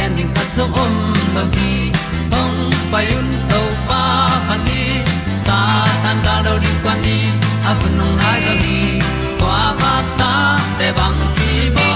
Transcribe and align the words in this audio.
gen 0.00 0.16
ding 0.16 0.32
khat 0.34 0.48
zo 0.56 0.64
om 0.82 0.94
lo 1.34 1.42
gi 1.54 1.72
hong 2.32 2.58
pai 2.92 3.06
un 3.18 3.28
to 3.50 3.60
pa 3.88 4.02
pa 4.48 4.54
ni 4.66 4.82
sa 5.46 5.58
tan 6.02 6.16
da 6.26 6.34
do 6.46 6.54
di 6.64 6.70
kwan 6.82 6.98
ni 7.04 7.16
a 7.70 7.72
bu 7.80 7.88
nong 7.98 8.14
nai 8.20 8.38
zo 8.46 8.54
ni 8.64 8.78
kwa 9.40 9.58
ba 9.80 9.92
ta 10.20 10.32
te 10.78 10.88
bang 10.98 11.18
ki 11.38 11.52
bo 11.76 11.88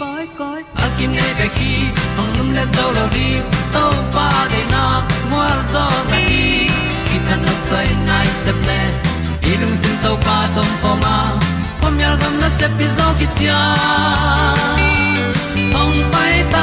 koi 0.00 0.24
koi 0.38 0.60
a 0.84 0.86
kim 0.96 1.10
nei 1.18 1.32
be 1.40 1.46
ki 1.56 1.72
hong 2.16 2.32
lum 2.36 2.48
le 2.56 2.64
zo 2.76 2.86
lo 2.96 3.04
di 3.16 3.28
to 3.74 3.84
pa 4.14 4.28
de 4.52 4.62
na 4.74 4.84
mo 5.32 5.42
zo 5.72 5.84
ta 6.10 6.18
ni 6.28 6.44
ki 7.08 7.16
tan 7.26 7.38
no 7.46 7.54
sai 7.68 7.88
nai 8.08 8.28
se 8.44 8.52
ple 8.62 8.80
ilung 9.50 9.76
sin 9.82 9.96
to 10.06 10.12
pa 10.28 10.38
tom 10.56 10.70
pa 10.84 10.92
ma. 11.02 11.16
Pom 11.80 11.94
yal 12.04 12.16
gam 12.22 12.34
na 12.42 12.48
se 12.58 12.66
pi 12.78 12.86
zo 12.96 13.06
ki 13.18 13.26
tia 13.36 13.60
hong 15.74 15.98
pai 16.12 16.34
ta 16.54 16.62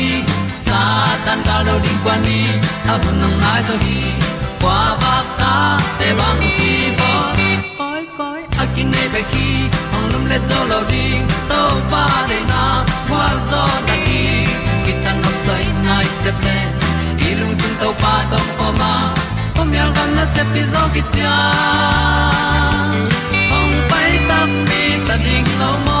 tan 1.25 1.39
cao 1.45 1.63
do 1.65 1.79
đi 1.83 1.89
qua 2.03 2.17
đi, 2.25 2.45
ta 2.87 2.97
bu 2.97 3.11
nang 3.21 3.41
mai 3.41 3.61
zo 3.67 3.75
gi 3.85 4.01
qua 4.61 4.97
ba 5.01 5.15
ta 5.39 5.79
te 5.99 6.13
bang 6.19 6.41
ki 6.57 6.73
bo 6.99 7.11
koi 7.77 8.01
koi 8.17 8.41
a 8.61 8.65
kin 8.75 8.91
nei 8.91 9.07
be 9.13 9.21
ki 9.31 9.47
ong 9.95 10.07
lum 10.11 10.23
le 10.31 10.37
zo 10.49 10.59
lo 10.71 10.79
di 10.91 11.05
to 11.49 11.61
pa 11.91 12.05
de 12.29 12.39
na 12.51 12.63
kwa 13.09 13.25
zo 13.51 13.63
ta 13.87 13.95
ki 14.05 14.21
ki 14.85 14.93
tan 15.03 15.15
nok 15.23 15.35
sai 15.45 15.65
nai 15.85 16.05
se 16.23 16.31
ple 16.39 16.57
lung 17.39 17.55
sun 17.61 17.73
to 17.81 17.89
pa 18.01 18.13
tom 18.31 18.47
ko 18.57 18.67
ma. 18.79 18.93
Pom 19.55 19.73
yal 19.77 19.89
gam 19.95 20.09
na 20.17 20.25
se 20.33 20.43
pi 20.53 20.61
zo 20.73 20.83
ki 20.93 21.01
tia 21.13 21.35
ong 23.57 23.75
pai 23.89 24.11
ta 24.29 24.39
mi 24.67 24.83
ta 25.07 25.15
ding 25.25 25.49
lo 25.61 25.71
mo 25.85 26.00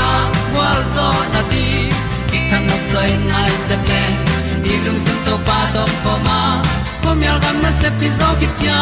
zo 0.95 1.07
na 1.33 1.41
ti 1.51 1.65
ki 2.29 2.39
kan 2.49 2.61
nok 2.69 2.83
sai 2.91 3.09
nai 3.31 3.51
se 3.67 3.75
ple 3.85 4.03
ni 4.63 4.73
lung 4.85 4.99
sun 5.05 5.19
to 5.25 5.35
pa 5.47 5.59
to 5.75 5.83
pa 6.03 6.13
ma. 6.27 6.39
Ko 7.03 7.09
mi 7.19 7.25
al 7.33 7.39
gam 7.43 7.57
na 7.63 7.71
se 7.81 7.89
pi 7.99 8.07
zo 8.19 8.29
ki 8.39 8.47
tia 8.59 8.81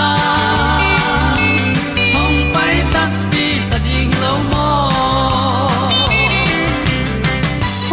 hom 2.13 2.33
pai 2.55 2.75
ta 2.93 3.03
ti 3.31 3.45
ta 3.69 3.77
ding 3.85 4.11
lo 4.23 4.33
mo 4.51 4.67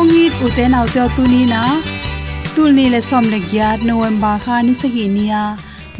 ong 0.00 0.10
ni 0.14 0.24
u 0.44 0.46
te 0.56 0.64
nau 0.74 0.86
te 0.94 1.02
tu 1.16 1.22
ni 1.34 1.42
na 1.52 1.62
tu 2.54 2.62
ni 2.76 2.84
le 2.94 3.00
som 3.10 3.24
le 3.32 3.38
gyat 3.50 3.78
november 3.90 4.34
kha 4.44 4.56
ni 4.66 4.72
sa 4.80 4.88
hi 4.94 5.04
nia 5.16 5.42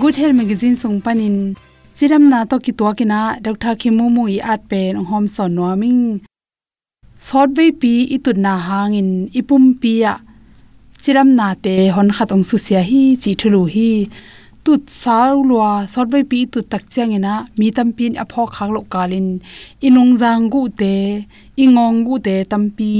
good 0.00 0.14
health 0.20 0.36
magazine 0.40 0.76
sung 0.82 0.98
panin 1.04 1.36
chiram 1.96 2.24
na 2.32 2.38
to 2.50 2.56
ki 2.64 2.72
to 2.78 2.88
kina 2.98 3.20
dr 3.46 3.74
khimu 3.80 4.06
mu 4.16 4.24
i 4.36 4.38
at 4.54 4.62
pe 4.70 4.80
hom 5.10 5.24
son 5.36 5.50
no 5.56 5.70
ming 5.82 6.02
sot 7.26 7.48
ve 7.58 7.66
pi 7.80 7.92
itut 8.16 8.38
na 8.44 8.54
hangin 8.68 9.10
ipum 9.40 9.64
pia 9.82 10.12
chiram 11.02 11.28
na 11.38 11.48
te 11.64 11.74
hon 11.94 12.08
khat 12.16 12.30
ong 12.34 12.44
su 12.48 12.56
sia 12.66 12.82
hi, 12.90 13.02
chi 13.22 13.30
thulu 13.40 13.62
hi. 13.74 13.90
Tut 14.64 14.82
sau 15.02 15.34
lua 15.48 15.70
sot 15.92 16.06
vai 16.12 16.24
pi 16.30 16.38
tu 16.52 16.58
tak 16.72 16.84
changena 16.94 17.34
mi 17.58 17.68
tam 17.76 17.88
pin 17.96 18.12
a 18.22 18.24
pho 18.32 18.42
khang 18.54 18.72
lo 18.76 18.80
kalin 18.92 19.28
inung 19.86 20.12
jang 20.20 20.42
gu 20.52 20.62
te 20.80 20.94
ingong 21.62 21.98
gu 22.06 22.14
te 22.26 22.34
tampi 22.50 22.92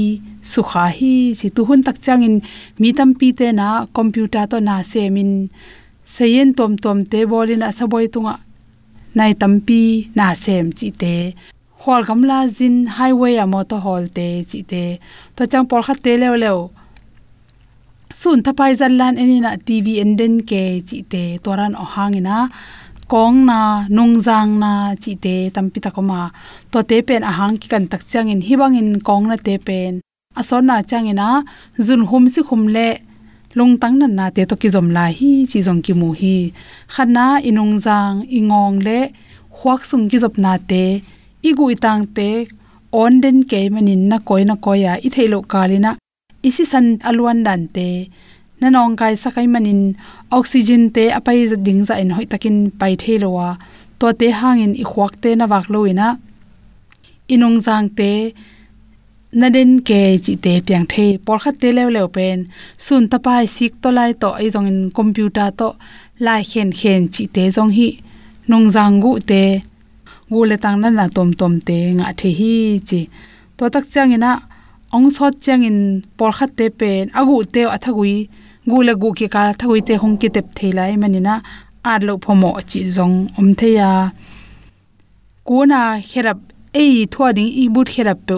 su 0.51 0.61
kha 0.69 0.85
hi. 0.97 1.15
Chi 1.39 1.47
tu 1.55 1.61
hun 1.67 1.81
tak 1.87 1.97
changin 2.05 2.35
mi 2.79 2.89
tam 2.97 3.09
pi 3.19 3.27
te 3.39 3.47
na, 3.59 3.67
computer 3.97 4.43
to 4.51 4.57
na 4.67 4.75
semin 4.91 5.31
seyen 6.15 6.49
tom 6.57 6.71
tom 6.83 6.97
te 7.11 7.19
bolin 7.31 7.67
a 7.67 7.69
saboi 7.77 8.07
tunga. 8.13 8.35
Nai 9.17 9.31
tampi 9.41 9.81
na 10.17 10.25
sem 10.43 10.65
chi 10.77 10.87
te 11.01 11.15
hol 11.83 12.01
gamla 12.07 12.37
jin 12.57 12.75
highway 12.97 13.35
a 13.43 13.45
motor 13.53 13.79
hol 13.85 14.03
te 14.17 14.27
chi 14.49 14.59
te 14.71 14.83
to 15.35 15.41
chang 15.51 15.65
por 15.69 15.81
kha 15.85 15.93
te 16.05 16.11
lew 16.21 16.35
lew 16.43 16.59
sun 18.19 18.39
thapai 18.45 18.71
zallan 18.79 19.13
enina 19.21 19.51
tv 19.67 19.87
enden 20.03 20.35
ke 20.49 20.63
chi 20.87 20.97
te 21.11 21.23
toran 21.43 21.73
o 21.83 21.85
hangina 21.93 22.37
kong 23.11 23.37
na 23.49 23.59
nungjang 23.95 24.51
na 24.63 24.71
chi 25.03 25.13
te 25.23 25.35
tampi 25.55 25.79
takoma 25.85 26.21
to 26.71 26.79
te 26.89 26.97
pen 27.07 27.23
a 27.29 27.31
hang 27.39 27.55
ki 27.61 27.67
kan 27.73 27.85
tak 27.91 28.01
changin 28.11 28.41
hibangin 28.47 28.89
kong 29.07 29.25
na 29.29 29.35
te 29.45 29.53
pen 29.67 29.93
ason 30.39 30.63
na 30.69 30.75
changina 30.89 31.27
zun 31.85 32.01
hum 32.09 32.23
si 32.33 32.41
khum 32.47 32.63
le 32.75 32.87
lung 33.57 33.73
tang 33.81 33.95
nan 34.01 34.13
na 34.19 34.25
te 34.35 34.41
to 34.49 34.55
ki 34.61 34.69
zom 34.75 34.87
la 34.95 35.05
hi 35.17 35.31
chi 35.51 35.59
zong 35.67 35.81
ki 35.85 35.93
mu 35.99 36.09
hi. 36.19 36.35
Khana 36.93 37.27
inung 37.49 37.75
jang 37.85 38.15
ingong 38.37 38.77
le 38.87 38.99
khwak 39.57 39.81
sung 39.89 40.05
ki 40.09 40.17
zop 40.23 40.35
na 40.43 40.51
te 40.69 40.83
igu 41.43 41.65
itang 41.75 42.05
te 42.15 42.47
on 42.91 43.21
den 43.23 43.43
ke 43.49 43.69
manin 43.73 44.09
na 44.09 44.17
koi 44.27 44.43
na 44.45 44.55
koya 44.55 44.93
i 45.07 45.09
thelo 45.15 45.39
kalina. 45.51 45.91
Isi 46.47 46.63
san 46.71 46.97
alwan 47.09 47.43
dan 47.47 47.67
te 47.75 48.09
na 48.59 48.67
nong 48.69 48.95
kai 48.99 49.15
sakai 49.23 49.47
manin 49.53 49.81
oxygen 50.37 50.83
te 50.95 51.03
apai 51.17 51.39
ding 51.65 51.81
za 51.87 51.93
in 52.01 52.11
hoi 52.15 52.25
takin 52.31 52.57
pai 52.79 52.93
thelowa 53.01 53.49
to 53.99 54.07
te 54.19 54.27
hangin 54.39 54.73
i 54.83 54.85
khwak 54.91 55.13
te 55.21 55.29
na 55.35 55.45
wak 55.51 55.67
loina 55.73 56.07
inong 57.33 57.57
jang 57.65 57.87
te 57.97 58.11
na 59.39 59.47
den 59.55 59.71
ke 59.87 60.01
chi 60.25 60.33
te 60.43 60.53
piang 60.65 60.87
the 60.87 61.05
por 61.25 61.37
kha 61.43 61.51
te 61.61 61.69
lew 61.77 61.89
lew 61.95 62.07
pen. 62.15 62.37
Sun 62.85 63.03
ta 63.11 63.17
pai 63.25 63.45
sik 63.55 63.73
to 63.81 63.89
lai 63.97 64.11
to, 64.21 64.29
ai 64.39 64.47
jong 64.53 64.67
in 64.71 64.79
computer 64.91 65.51
to, 65.59 65.67
lai 66.25 66.41
khen 66.49 66.69
khen 66.79 67.01
chi 67.13 67.23
te 67.35 67.43
jong 67.55 67.71
hi. 67.77 67.89
Nong 68.49 68.67
jang 68.73 68.95
gu 69.03 69.11
te 69.29 69.41
gu 70.31 70.39
le 70.49 70.57
tang 70.63 70.77
na 70.81 70.89
na 70.89 71.05
tom 71.15 71.29
tom 71.39 71.53
te 71.67 71.77
nga 71.97 72.07
the 72.19 72.29
hi 72.39 72.53
chi. 72.89 73.01
To 73.57 73.63
tak 73.73 73.85
chang 73.93 74.11
ina 74.17 74.31
ong 74.95 75.09
sot 75.15 75.33
chang 75.45 75.63
in 75.69 75.79
por 76.17 76.31
khat 76.37 76.51
te 76.57 76.65
pen 76.79 77.03
agu 77.19 77.35
te 77.53 77.61
athagui 77.75 78.15
gu 78.69 78.77
le 78.87 78.93
gu 79.01 79.09
ki 79.17 79.27
ka 79.33 79.41
thagui 79.59 79.79
te 79.87 79.93
hong 80.01 80.15
ki 80.21 80.29
tep 80.35 80.47
thelai 80.57 80.93
manina 81.01 81.33
ar 81.91 81.99
lo 82.07 82.13
phomo 82.23 82.49
chi 82.69 82.79
jong 82.95 83.15
om 83.39 83.47
the 83.59 83.69
ya 83.79 83.89
kuna 85.47 85.81
kherap 86.09 86.39
ei 86.81 86.93
thwa 87.13 87.27
ding 87.35 87.51
i 87.61 87.63
but 87.73 87.87
kherap 87.93 88.19
pe. 88.27 88.37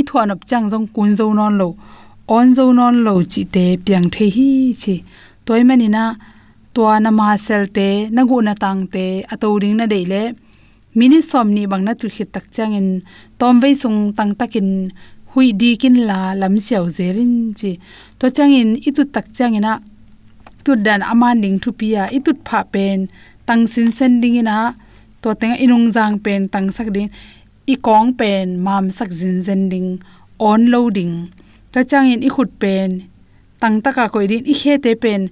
I 0.00 0.02
thwa 0.08 0.22
nop 0.28 0.40
chang 0.50 0.66
jong 0.70 0.86
kun 0.94 1.10
zo 1.18 1.26
non 1.38 1.54
lo, 1.60 1.68
on 2.36 2.46
zo 2.56 2.64
non 2.78 2.96
lo 3.06 3.14
chi 3.32 3.42
te 3.54 3.64
piang 3.84 4.06
the 4.14 4.26
hi 4.36 4.48
chi. 4.82 4.94
Toy 5.46 5.62
manina 5.68 6.02
tua 6.76 6.94
na 7.00 7.10
ma 7.18 7.28
sel 7.46 7.64
te, 7.76 7.88
na 8.14 8.22
gu 8.28 8.36
na 8.46 8.52
tang 8.62 8.82
te, 8.94 9.06
ato 9.32 9.46
ring 9.62 9.76
na 9.80 9.86
de 9.92 10.00
le. 10.12 10.22
Mini 10.98 11.18
som 11.30 11.48
ni 11.56 11.62
bang 11.70 11.84
na 11.86 11.92
tu 12.00 12.06
khit 12.14 12.28
tak 12.34 12.46
chang 12.54 12.76
in, 12.80 12.88
tom 13.40 13.54
ve 13.62 13.70
sung 13.82 13.98
tang 14.16 14.32
takin 14.40 14.68
hui 15.32 15.46
di 15.60 15.70
kin 15.80 15.96
la 16.08 16.20
lam 16.40 16.54
siaw 16.64 16.84
zerin 16.96 17.34
chi. 17.58 17.70
To 18.18 18.26
chang 18.36 18.52
in 18.60 18.70
itu 18.88 19.02
tak 19.14 19.26
chang 19.36 19.56
ina 19.58 19.72
tu 20.64 20.72
dan 20.86 21.00
aman 21.12 21.36
ning 21.42 21.56
thu 21.62 21.70
pia, 21.78 22.02
itut 22.16 22.38
pha 22.48 22.60
pen, 22.72 22.98
tang 23.46 23.62
sin 23.72 23.88
sen 23.96 24.12
ding 24.22 24.36
ina, 24.42 24.58
to 25.22 25.28
teng 25.40 25.54
inung 25.64 25.86
jang 25.94 26.14
pen, 26.24 26.40
tang 26.52 26.68
sak 26.76 26.88
din 26.94 27.08
i 27.72 27.74
kong 27.86 28.08
pen, 28.20 28.46
mam 28.66 28.84
sak 28.96 29.10
zin 29.18 29.36
zen 29.46 29.62
ding, 29.72 29.88
on 30.38 30.60
loading 30.72 31.14
to 31.72 31.78
chang 31.90 32.06
in 32.12 32.20
i 32.28 32.30
khut 32.34 32.50
pen, 32.62 32.88
tang 33.60 33.76
taka 33.84 34.04
koi 34.12 34.26
din, 34.30 34.42
i 34.52 34.54
khe 34.60 34.74
te 34.84 34.92
pen 35.02 35.22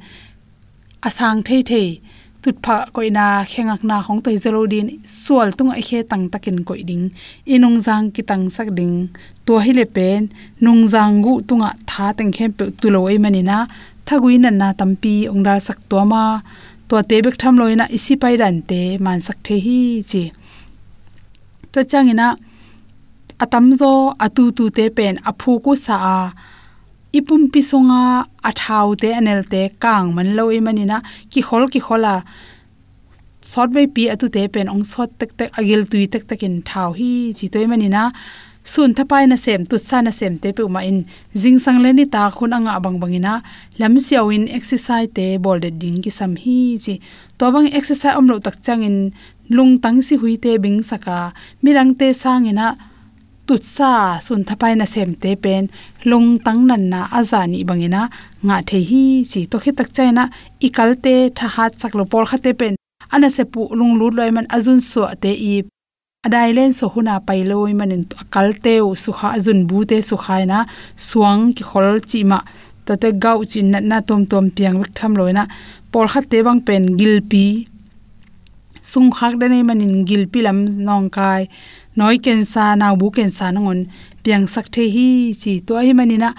asang 1.06 1.40
thei 1.46 1.60
thei 1.70 1.88
tutpha 2.44 2.76
koina 2.94 3.26
khengak 3.50 3.82
na 3.88 3.96
khong 4.06 4.20
toi 4.24 4.36
zero 4.44 4.60
din 4.72 4.86
sual 5.22 5.48
tung 5.56 5.72
a 5.80 5.80
khe 5.88 5.98
tang 6.10 6.24
takin 6.32 6.58
koi 6.68 6.82
ding. 6.88 7.04
Inung 7.54 7.78
jang 7.86 8.04
ki 8.14 8.22
tang 8.30 8.44
sak 8.54 8.68
ding. 8.78 8.96
To 9.46 9.52
hi 9.64 9.72
le 9.78 9.84
pen, 9.96 10.20
nung 10.64 10.82
jang 10.92 11.14
gu 11.24 11.32
tunga 11.48 11.70
tha 11.88 12.06
teng 12.18 12.32
khem 12.36 12.50
pe 12.58 12.64
tu 12.80 12.86
lo 12.94 13.00
ei 13.12 13.18
manina 13.24 13.58
thagui 14.06 14.34
na 14.44 14.50
na 14.60 14.68
tampi 14.78 15.14
ongda 15.32 15.54
sak 15.66 15.78
to 15.90 15.98
ma. 16.12 16.24
To 16.88 16.94
te 17.08 17.16
bek 17.24 17.36
tham 17.40 17.54
loina 17.60 17.84
isi 17.96 18.14
pai 18.22 18.34
ran 18.40 18.56
te 18.68 18.80
man 19.04 19.18
sak 19.26 19.38
the 19.46 19.56
hi 19.64 19.78
chi. 20.10 20.22
To 21.72 21.80
changina 21.90 22.28
atam 23.44 23.66
zo 23.80 23.92
atu 24.24 24.44
tu 24.56 24.64
te 24.76 24.84
pen 24.96 25.14
aphu 25.30 25.52
ku 25.64 25.72
sa 25.84 25.96
a 26.16 26.18
ipum 27.18 27.42
pisonga 27.52 28.02
athau 28.50 28.88
te 29.02 29.08
anel 29.20 29.42
te 29.52 29.62
kang 29.82 30.06
man 30.16 30.28
lo 30.36 30.44
i 30.56 30.60
manina 30.66 30.98
ki 31.30 31.40
khol, 31.48 31.64
ki 31.72 31.80
khola 31.86 32.14
sot 33.52 33.68
ve 33.76 33.82
pi 33.94 34.02
atu 34.14 34.26
te 34.34 34.42
pen 34.54 34.68
ong 34.74 34.84
sot 34.92 35.10
tek 35.20 35.30
tek 35.38 35.50
agil 35.60 35.82
tui 35.90 36.04
tek 36.12 36.24
tek 36.30 36.42
in 36.48 36.56
thau 36.70 36.90
hi 36.98 37.12
chi 37.38 37.46
toy 37.52 37.66
manina 37.72 38.02
sun 38.72 38.94
thapai 38.96 39.24
na 39.28 39.36
sem 39.44 39.60
tu 39.70 39.76
sa 39.88 40.00
na 40.00 40.12
sem 40.18 40.34
te 40.42 40.48
pe 40.56 40.62
ma 40.74 40.80
in 40.90 40.98
jing 41.42 41.58
sang 41.64 41.78
le 41.84 41.90
ni 41.92 42.04
ta 42.14 42.22
khun 42.36 42.56
anga 42.56 42.80
bang 42.84 42.96
bangina 43.02 43.34
lam 43.80 43.94
siaw 44.06 44.26
in 44.36 44.44
exercise 44.58 45.10
te 45.16 45.26
bol 45.44 45.58
de 45.64 45.70
ding 45.82 45.98
ki 46.04 46.10
sam 46.18 46.32
hi 46.42 46.58
chi. 46.84 46.94
To 47.38 47.44
bang 47.54 47.68
exercise 47.78 48.16
om 48.18 48.26
lo 48.32 48.36
tak 48.46 48.56
chang 48.64 48.82
in 48.88 48.96
lung 49.56 49.72
tang 49.82 49.98
si 50.06 50.14
hui 50.20 50.34
te 50.44 50.52
bing 50.64 50.80
saka. 50.90 51.18
Mirang 51.62 51.92
te 51.98 52.08
sang 52.22 52.48
ina 52.52 52.68
tut 53.46 53.62
sa 53.76 53.90
sun 54.26 54.42
thapai 54.48 54.72
na 54.76 54.86
sem 54.94 55.10
te 55.22 55.30
pen 55.44 55.64
lung 56.10 56.28
tang 56.44 56.60
nan 56.68 56.82
na 56.92 57.00
azani 57.18 57.60
bangina 57.68 58.02
nga 58.46 58.56
the 58.68 58.78
hi 58.88 59.04
chi 59.30 59.40
to 59.50 59.56
khi 59.62 59.70
tak 59.78 59.88
chaina 59.96 60.24
ikal 60.66 60.90
te 61.04 61.14
tha 61.36 61.46
hat 61.56 61.72
sak 61.80 61.92
lo 61.98 62.04
por 62.12 62.24
khate 62.30 62.52
pen 62.60 62.74
ana 63.14 63.28
se 63.36 63.42
pu 63.52 63.60
lung 63.78 63.94
lut 64.00 64.14
loi 64.18 64.30
man 64.36 64.46
azun 64.56 64.80
so 64.90 65.02
te 65.22 65.32
i 65.50 65.52
adai 66.26 66.50
len 66.56 66.70
so 66.78 66.86
huna 66.94 67.14
pailoi 67.28 67.72
manin 67.78 68.04
akal 68.22 68.48
te 68.64 68.74
u 68.88 68.90
su 69.02 69.10
kha 69.18 69.28
azun 69.36 69.60
bu 69.68 69.78
te 69.90 69.96
su 70.08 70.16
khaina 70.24 70.58
suang 71.08 71.42
ki 71.56 71.62
khol 71.70 71.88
chi 72.10 72.20
ma 72.30 72.38
to 72.86 72.92
te 73.02 73.08
gau 73.24 73.38
chin 73.50 73.66
na 73.72 73.78
na 73.90 73.98
tom 74.08 74.22
tom 74.30 74.44
piang 74.56 74.76
wek 74.80 74.92
tham 74.98 75.12
loina 75.18 75.44
por 75.92 76.06
khat 76.12 76.24
te 76.30 76.38
bang 76.46 76.60
pen 76.66 76.84
gilpi 77.00 77.46
sung 78.90 79.10
khak 79.16 79.34
da 79.40 79.46
nei 79.52 79.62
manin 79.68 79.94
gilpi 80.08 80.38
lam 80.46 80.58
nong 80.88 81.08
kai 81.16 81.42
noi 81.96 82.16
ken 82.24 82.40
sa 82.52 82.64
na 82.80 82.86
bu 83.00 83.06
ken 83.16 83.30
sa 83.38 83.46
ngon 83.54 83.80
piang 84.22 84.46
sak 84.54 84.66
the 84.74 84.84
hi 84.94 85.08
chi 85.40 85.52
to 85.66 85.72
hi 85.86 85.92
manina 85.98 86.30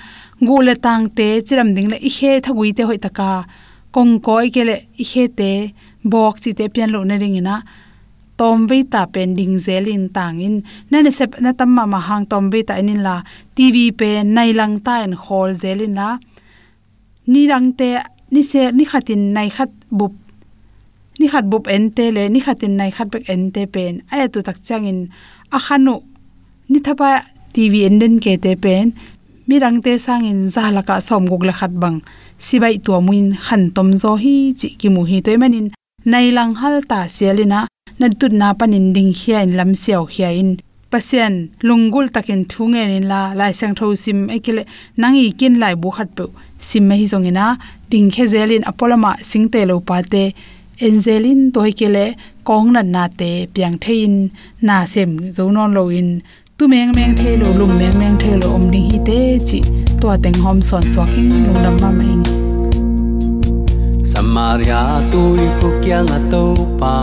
gu 0.47 0.55
le 0.67 0.73
tang 0.85 1.05
te 1.17 1.27
chiram 1.47 1.69
ding 1.75 1.89
le 1.91 1.97
i 2.09 2.09
he 2.17 2.31
thagui 2.45 2.69
te 2.77 2.83
hoi 2.89 2.99
taka 3.05 3.29
kong 3.95 4.13
koi 4.25 4.47
ke 4.55 4.61
le 4.69 4.75
i 5.03 5.05
he 5.11 5.23
te 5.39 5.51
bok 6.11 6.35
chi 6.43 6.51
te 6.57 6.65
pian 6.73 6.89
lo 6.95 6.99
na 7.09 7.15
ring 7.21 7.37
ina 7.41 7.55
tom 8.37 8.67
ve 8.69 8.79
ta 8.93 9.01
pen 9.13 9.29
ding 9.37 9.55
zelin 9.65 10.03
tang 10.15 10.39
in. 10.47 10.55
Na 10.89 10.97
ne 11.01 11.11
sep 11.17 11.31
na 11.43 11.51
tam 11.59 11.69
ma 11.75 11.83
ma 11.93 11.99
hang 12.07 12.25
tom 12.31 12.45
ve 12.53 12.59
ta 12.67 12.73
in 12.81 13.01
la 13.07 13.15
tv 13.55 13.75
pe 13.99 14.09
nai 14.35 14.51
lang 14.59 14.75
ta 14.85 14.93
en 15.05 15.13
khol 15.23 15.49
zelin 15.61 15.93
la 15.99 16.09
ni 17.31 17.41
rang 17.51 17.67
te 17.79 17.89
ni 18.33 18.41
se 18.51 18.61
ni 18.77 18.83
khatin 18.91 19.21
nai 19.35 19.49
khat 19.55 19.71
bup 19.97 20.13
ni 21.19 21.25
khat 21.33 21.45
bup 21.51 21.65
en 21.75 21.85
te 21.95 22.05
le 22.15 22.23
ni 22.33 22.39
khatin 22.45 22.73
nai 22.79 22.91
khat 22.95 23.07
bek 23.13 23.23
en 23.33 23.43
te 23.55 23.61
pen 23.73 23.93
ai 24.11 24.27
tu 24.33 24.39
tak 24.47 24.57
changin 24.67 24.89
in 24.91 24.99
akhanu 25.57 25.95
ni 26.69 26.79
thapa 26.85 27.09
tv 27.53 27.73
enden 27.87 28.15
ke 28.23 28.33
te 28.43 28.51
pen 28.63 28.85
mi 29.47 29.55
rang 29.63 29.77
te 29.85 29.93
sang 30.05 30.25
in 30.31 30.41
za 30.53 30.63
la 30.75 30.81
ka 30.87 30.95
som 31.07 31.23
gok 31.31 31.43
la 31.45 31.53
khat 31.59 31.73
bang. 31.81 31.97
Sibai 32.45 32.75
tu 32.85 32.91
muin 33.07 33.27
khan 33.45 33.63
tom 33.75 33.89
zo 34.01 34.11
hi, 34.23 34.35
chi 34.59 34.67
ki 34.79 34.87
mu 34.95 35.01
hi 35.09 35.17
toy 35.25 35.37
manin. 35.41 35.67
Nai 36.11 36.27
lang 36.37 36.53
hal 36.61 36.75
ta 36.89 36.99
selina 37.17 37.59
na 37.99 38.07
tut 38.19 38.33
na 38.39 38.47
panin 38.59 38.87
ding 38.95 39.11
hia 39.19 39.37
in 39.45 39.53
lam 39.59 39.71
siaw 39.81 40.03
hia 40.13 40.29
in 40.41 40.51
pasien 40.91 41.33
lungul 41.67 42.07
takin 42.15 42.41
thunge 42.51 42.81
in 42.97 43.05
la, 43.11 43.21
lai 43.39 43.51
sang 43.59 43.73
tho 43.77 43.85
sim 44.03 44.19
ekile 44.35 44.63
nangi 45.01 45.25
kin 45.39 45.55
lai 45.61 45.73
bu 45.81 45.89
khat 45.95 46.09
pe. 46.17 46.25
Sim 46.67 46.83
mai 46.89 47.03
zongina, 47.11 47.45
ding 47.89 48.09
khe 48.13 48.25
zelin 48.33 48.63
apolama 48.69 49.11
singte 49.29 49.61
lo 49.69 49.75
pa 49.87 50.01
te. 50.11 50.23
Enzelin 50.87 51.41
toy 51.53 51.71
kele 51.79 52.05
kong 52.47 52.67
na 52.75 52.81
na 52.95 53.03
te 53.19 53.31
piang 53.53 53.77
thein 53.83 54.13
na 54.67 54.77
sem 54.93 55.11
zo 55.35 55.43
non 55.55 55.73
lo 55.77 55.83
in 55.99 56.09
tu 56.57 56.63
meng 56.71 56.91
meng 56.97 57.13
the 57.19 57.29
lo 57.41 57.49
lum 57.59 57.71
meng 57.79 57.95
meng 57.99 58.15
the 58.21 58.31
lo 58.41 58.47
om 58.57 58.65
ding 58.73 58.87
hi 58.91 58.99
te 59.07 59.19
chi 59.47 59.59
to 60.01 60.07
teng 60.23 60.39
hom 60.43 60.57
son 60.69 60.83
so 60.93 61.03
king 61.13 61.33
lo 61.47 61.53
dam 61.63 61.75
ma 61.81 61.89
mai 61.99 62.15
Samaria 64.11 64.81
tôi 65.11 65.39
khu 65.59 65.69
kia 65.83 65.99
ngà 66.07 66.19
tâu 66.31 66.55
pa 66.79 66.95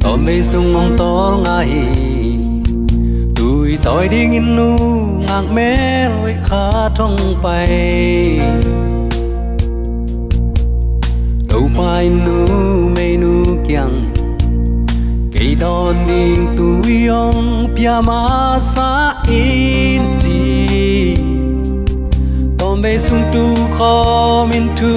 to 0.00 0.16
mê 0.24 0.42
sung 0.42 0.72
ngong 0.72 0.90
tol 0.98 1.32
ngai 1.44 1.70
tôi 3.36 3.78
tôi 3.84 4.08
đi 4.08 4.26
nghìn 4.26 4.56
nu 4.56 4.76
ngang 5.26 5.54
mê 5.54 5.70
lối 6.08 6.34
khá 6.44 6.88
trong 6.96 7.16
bay 7.42 7.70
tàu 11.50 11.70
bay 11.78 12.08
nu 12.08 12.46
mê 12.96 13.16
nu 13.16 13.44
kiang. 13.68 14.12
Cây 15.32 15.56
đòn 15.60 15.96
đi 16.08 16.36
tôi 16.58 17.06
ông 17.08 17.68
pia 17.76 18.00
ma 18.04 18.58
sa 18.60 19.14
in 19.28 20.02
chi. 20.22 21.16
Tom 22.58 22.80
mê 22.82 22.98
sung 22.98 23.22
tu 23.34 23.54
kho 23.78 24.46
min 24.52 24.68
tu 24.80 24.88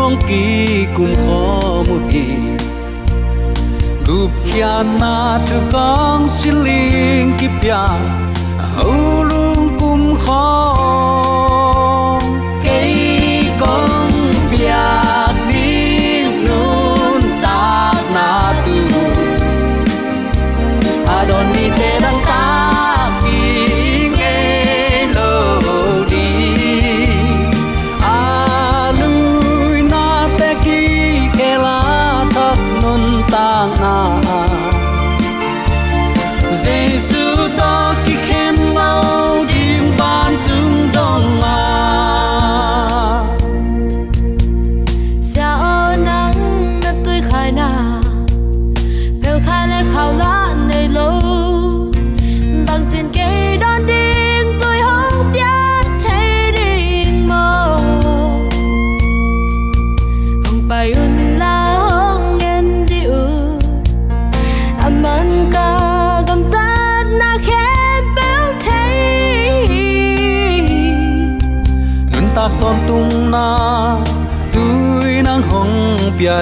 ông 0.00 0.16
kỳ 0.28 0.66
cùng 0.96 1.14
kho 1.26 1.60
một 1.88 2.00
kỳ. 2.12 2.24
Gup 4.06 4.30
kia 4.44 4.84
na 5.00 5.40
tu 5.50 5.56
kong 5.72 6.28
siling 6.28 7.32
hầu 8.76 9.24
lung 9.24 9.68
cùng 9.80 10.14
kho 10.26 10.74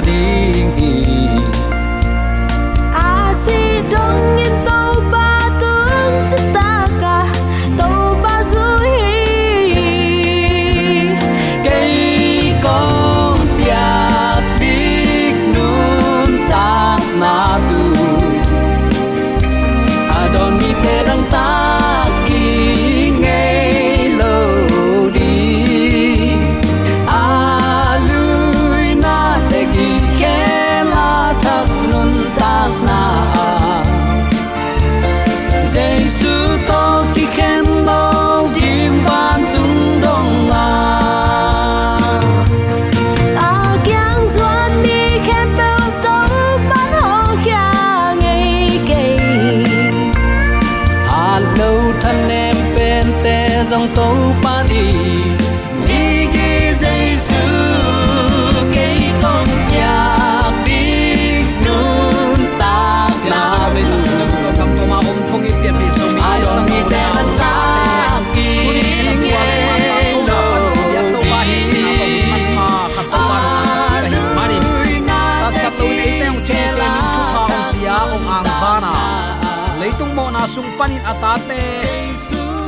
pia 0.03 0.80
na 80.99 80.99
sung 80.99 80.99
panin 80.99 81.03
atate. 81.07 81.63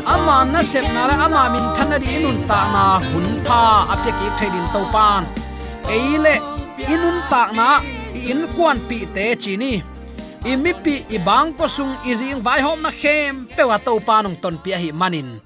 Ama 0.07 0.45
na 0.45 0.63
sep 0.63 0.85
na 0.95 1.07
ra 1.07 1.27
ama 1.27 1.51
min 1.51 1.63
thana 1.75 1.99
di 1.99 2.07
inun 2.19 2.47
ta 2.47 2.61
na 2.75 2.85
hun 3.11 3.43
pha 3.47 3.87
apya 3.95 4.13
ki 4.19 4.29
thedin 4.39 4.67
to 4.75 4.83
pan. 4.93 5.27
Eile 5.87 6.39
inun 6.79 7.19
ta 7.31 7.51
na 7.55 7.81
in 8.15 8.47
kwan 8.55 8.79
pi 8.89 9.07
te 9.15 9.35
chini. 9.37 9.83
Imi 10.45 10.73
pi 10.85 10.95
ibang 11.11 11.55
ko 11.55 11.67
sung 11.67 11.95
izing 12.05 12.43
vai 12.43 12.61
hom 12.61 12.83
na 12.83 12.91
khem 12.91 13.47
pewa 13.57 13.79
to 13.79 13.99
panong 14.03 14.37
ton 14.43 14.59
pi 14.59 14.71
hi 14.75 14.91
manin 14.91 15.41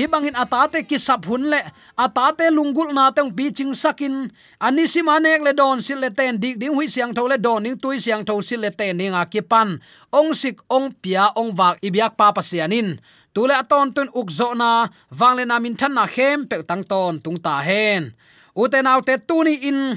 hibangin 0.00 0.32
atate 0.32 0.82
ki 0.88 0.96
saphun 0.96 1.52
le. 1.52 1.60
Atate 1.94 2.48
lungul 2.48 2.96
na 2.96 3.12
teng 3.12 3.28
biching 3.28 3.76
sakin. 3.76 4.32
Anisi 4.56 5.04
manek 5.04 5.44
le 5.44 5.52
don 5.52 5.78
sil 5.84 6.00
le 6.00 6.08
ten. 6.08 6.40
Dik 6.40 6.56
ding 6.56 6.72
hui 6.72 6.88
siang 6.88 7.12
tho 7.12 7.28
le 7.28 7.36
don 7.36 7.60
ning 7.60 7.76
tui 7.76 8.00
siang 8.00 8.24
tho 8.24 8.40
sil 8.40 8.64
le 8.64 8.72
ten. 8.72 8.96
Ninga 8.96 9.22
a 9.22 9.28
ki 9.28 9.44
pan. 9.44 9.76
Ong 10.08 10.32
sik, 10.32 10.64
ong 10.72 10.90
pia, 10.96 11.28
ong 11.36 11.52
wak 11.52 11.78
ibyak 11.84 12.16
pa 12.16 12.32
pa 12.32 12.40
sianin. 12.40 12.96
Tule 13.30 13.54
aton 13.54 13.94
tun 13.94 14.08
ukzo 14.10 14.56
na 14.58 14.88
wangle 15.14 15.46
na 15.46 15.60
min 15.62 15.76
than 15.78 15.94
na 15.94 16.06
khem 16.06 16.48
pe 16.48 16.64
tang 16.66 16.82
ton, 16.82 17.20
tung 17.20 17.38
ta 17.38 17.60
hen. 17.62 18.10
Uten 18.56 18.88
autte 18.90 19.20
tuni 19.22 19.54
in. 19.70 19.94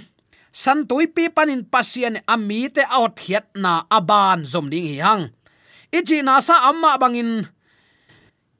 San 0.53 0.85
tui 0.85 1.09
pi 1.09 1.33
panin 1.33 1.65
pasian 1.65 2.21
ami 2.29 2.69
te 2.69 2.85
out 2.85 3.17
hiat 3.17 3.57
na 3.57 3.89
aban 3.89 4.45
zom 4.45 4.69
ding 4.69 4.85
hi 4.85 5.01
hang. 5.01 5.33
Ichi 5.89 6.21
na 6.21 6.37
sa 6.41 6.69
amma 6.69 6.93
bangin 7.01 7.49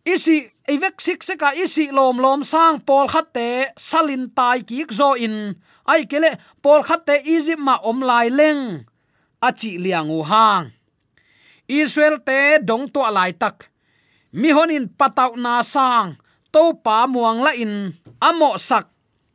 isi 0.06 0.52
evek 0.68 1.00
sik 1.02 1.24
se 1.24 1.36
ka 1.40 1.52
isi 1.56 1.92
lom 1.92 2.20
lom 2.20 2.44
sang 2.44 2.80
pol 2.84 3.08
khatte, 3.08 3.72
salin 3.78 4.30
tai 4.36 4.64
ki 4.68 4.86
zo 4.92 5.16
in. 5.16 5.56
Ai 5.88 6.04
kele 6.08 6.32
pol 6.64 6.84
khatte 6.84 7.16
izi 7.24 7.56
ma 7.56 7.76
om 7.84 8.00
lai 8.04 8.28
leng. 8.30 8.86
Achi 9.44 9.78
liang 9.80 10.12
u 10.12 10.24
hang. 10.24 10.72
Israel 11.68 12.20
te 12.28 12.60
dong 12.64 12.88
to 12.92 13.02
lai 13.12 13.32
tak. 13.32 13.72
Mi 14.34 14.50
honin 14.52 14.88
Patau 15.00 15.36
na 15.36 15.62
sang. 15.64 16.16
To 16.54 16.74
pa 16.86 17.08
muang 17.08 17.44
la 17.44 17.52
in. 17.56 17.94
Amo 18.22 18.58
sak. 18.58 18.88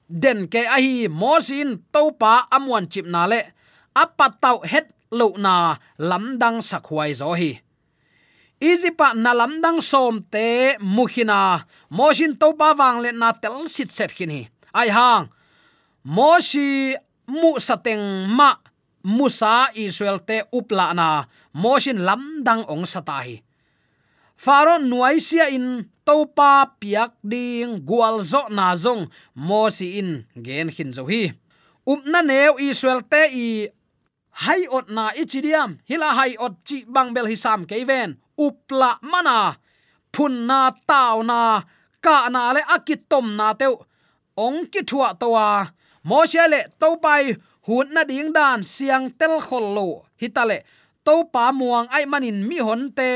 Den 0.09 0.49
ke 0.49 0.65
a 0.65 0.81
hi 0.81 1.09
mosin 1.09 1.85
to 1.93 2.13
pa 2.17 2.49
amwan 2.49 2.89
chip 2.89 3.07
na 3.07 3.29
le. 3.29 3.41
Apatau 3.93 4.65
het 4.65 4.89
lo 5.13 5.37
na 5.37 5.77
lamdang 5.99 6.65
sakhuai 6.65 7.13
zo 7.13 7.33
hi 7.37 7.68
izipa 8.61 9.15
nalamdang 9.15 9.79
som 9.83 10.19
te 10.23 10.75
muhina 10.83 11.67
moshin 11.91 12.35
to 12.35 12.55
pa 12.59 12.75
wang 12.75 12.99
le 13.03 13.11
na 13.15 13.31
tel 13.33 13.67
sit 13.71 13.91
set 13.91 14.11
khini 14.11 14.51
ai 14.75 14.91
hang. 14.91 15.31
Moshi 16.05 16.95
mu 17.27 17.59
sateng 17.59 18.27
ma 18.27 18.55
musa 19.03 19.71
israel 19.75 20.19
te 20.23 20.43
upla 20.53 20.95
na. 20.95 21.27
Moshin 21.55 22.03
lamdang 22.03 22.67
ong 22.67 22.87
satahi 22.87 23.43
faron 24.39 24.87
nuaisia 24.87 25.51
in 25.51 25.91
topa 26.07 26.79
piak 26.79 27.19
ding 27.27 27.83
gwal 27.83 28.23
zo 28.23 28.47
na 28.49 28.79
zong. 28.79 29.11
Mosi 29.35 29.99
in 29.99 30.25
gen 30.39 30.71
khin 30.71 30.95
zo 30.95 31.05
hi. 31.11 31.35
Upna 31.83 32.23
neu 32.23 32.55
israel 32.63 33.03
te 33.03 33.23
i 33.35 33.67
hai 34.47 34.63
ot 34.71 34.87
na 34.95 35.11
ichidiam. 35.19 35.83
Hila 35.91 36.15
hai 36.15 36.39
ot 36.39 36.63
chi 36.63 36.87
bangbel 36.87 37.27
hisam 37.27 37.67
keven 37.67 38.17
upla 38.47 38.91
mana 39.03 39.37
phun 40.19 40.35
na 40.49 40.61
taw 40.91 41.17
na 41.31 41.41
ka 42.05 42.17
na 42.35 42.43
le 42.57 42.63
akitom 42.75 43.27
na 43.39 43.47
teu. 43.61 43.75
Ong 44.45 44.61
ki 44.73 44.81
thua 44.89 45.09
towa 45.21 45.47
mo 46.09 46.19
le 46.53 46.61
to 46.81 46.89
pai 47.05 47.25
hun 47.67 47.87
na 47.95 48.03
ding 48.11 48.31
dan 48.37 48.61
siang 48.73 49.07
tel 49.19 49.35
khol 49.47 49.67
lo. 49.77 49.87
Hitale 50.21 50.59
to 51.07 51.15
pa 51.33 51.45
muang 51.59 51.89
ai 51.97 52.05
manin 52.13 52.39
mi 52.49 52.59
hon 52.67 52.83
te 52.99 53.11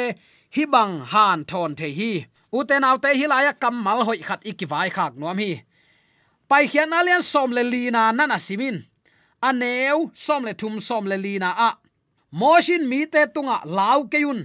hi 0.55 0.65
bang 0.73 0.95
han 1.13 1.41
thon 1.51 1.75
the 1.79 1.89
hi. 1.99 2.13
Uten 2.53 2.85
autte 2.89 3.11
kam 3.63 3.77
mal 3.85 4.01
hoi 4.07 4.21
khat 4.27 4.41
ikiwai 4.51 4.91
khak 4.97 5.13
nuam 5.21 5.39
hi. 5.39 5.53
Pai 6.49 6.65
khian 6.71 6.93
alian 6.99 7.23
som 7.23 7.51
le 7.57 7.63
lina 7.73 8.13
nana 8.13 8.39
simin. 8.47 8.77
Aneu 9.49 10.11
som 10.15 10.45
le 10.45 10.53
thum 10.61 10.75
som 10.81 11.05
le 11.11 11.17
lina 11.17 11.51
a. 11.69 11.71
Moshin 12.41 12.83
mi 12.91 13.07
te 13.13 13.27
tunga 13.35 13.57
lau 13.65 14.01
keun 14.13 14.23
yun 14.23 14.41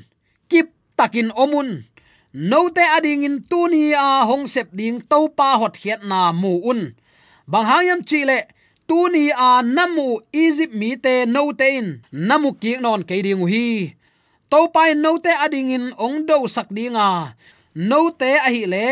takin 0.97 1.29
omun. 1.37 1.85
Note 2.33 2.83
ading 2.97 3.23
in 3.23 3.37
tuni 3.49 3.93
a 3.93 4.25
hong 4.25 4.45
sep 4.49 4.67
ding 4.75 4.99
to 5.01 5.29
pa 5.37 5.57
hot 5.57 5.77
hiat 5.77 6.01
na 6.03 6.33
mu 6.33 6.59
un. 6.71 6.93
Bang 7.47 7.65
hayam 7.69 8.01
chile 8.03 8.49
tuni 8.89 9.31
a 9.31 9.63
namu 9.63 10.19
egypt 10.33 10.73
mi 10.73 10.97
te 10.97 11.25
note 11.25 11.65
in. 11.65 12.03
Namu 12.11 12.53
ki 12.61 12.77
non 12.83 13.01
ke 13.07 13.21
ding 13.23 13.45
hi 13.47 13.95
to 14.51 14.59
pai 14.73 14.93
note 14.93 15.31
ading 15.45 15.71
in 15.71 15.85
ong 15.97 16.25
do 16.27 16.47
sak 16.47 16.67
dinga. 16.69 17.33
Note 17.73 18.29
a 18.45 18.49
hi 18.49 18.65
le, 18.65 18.87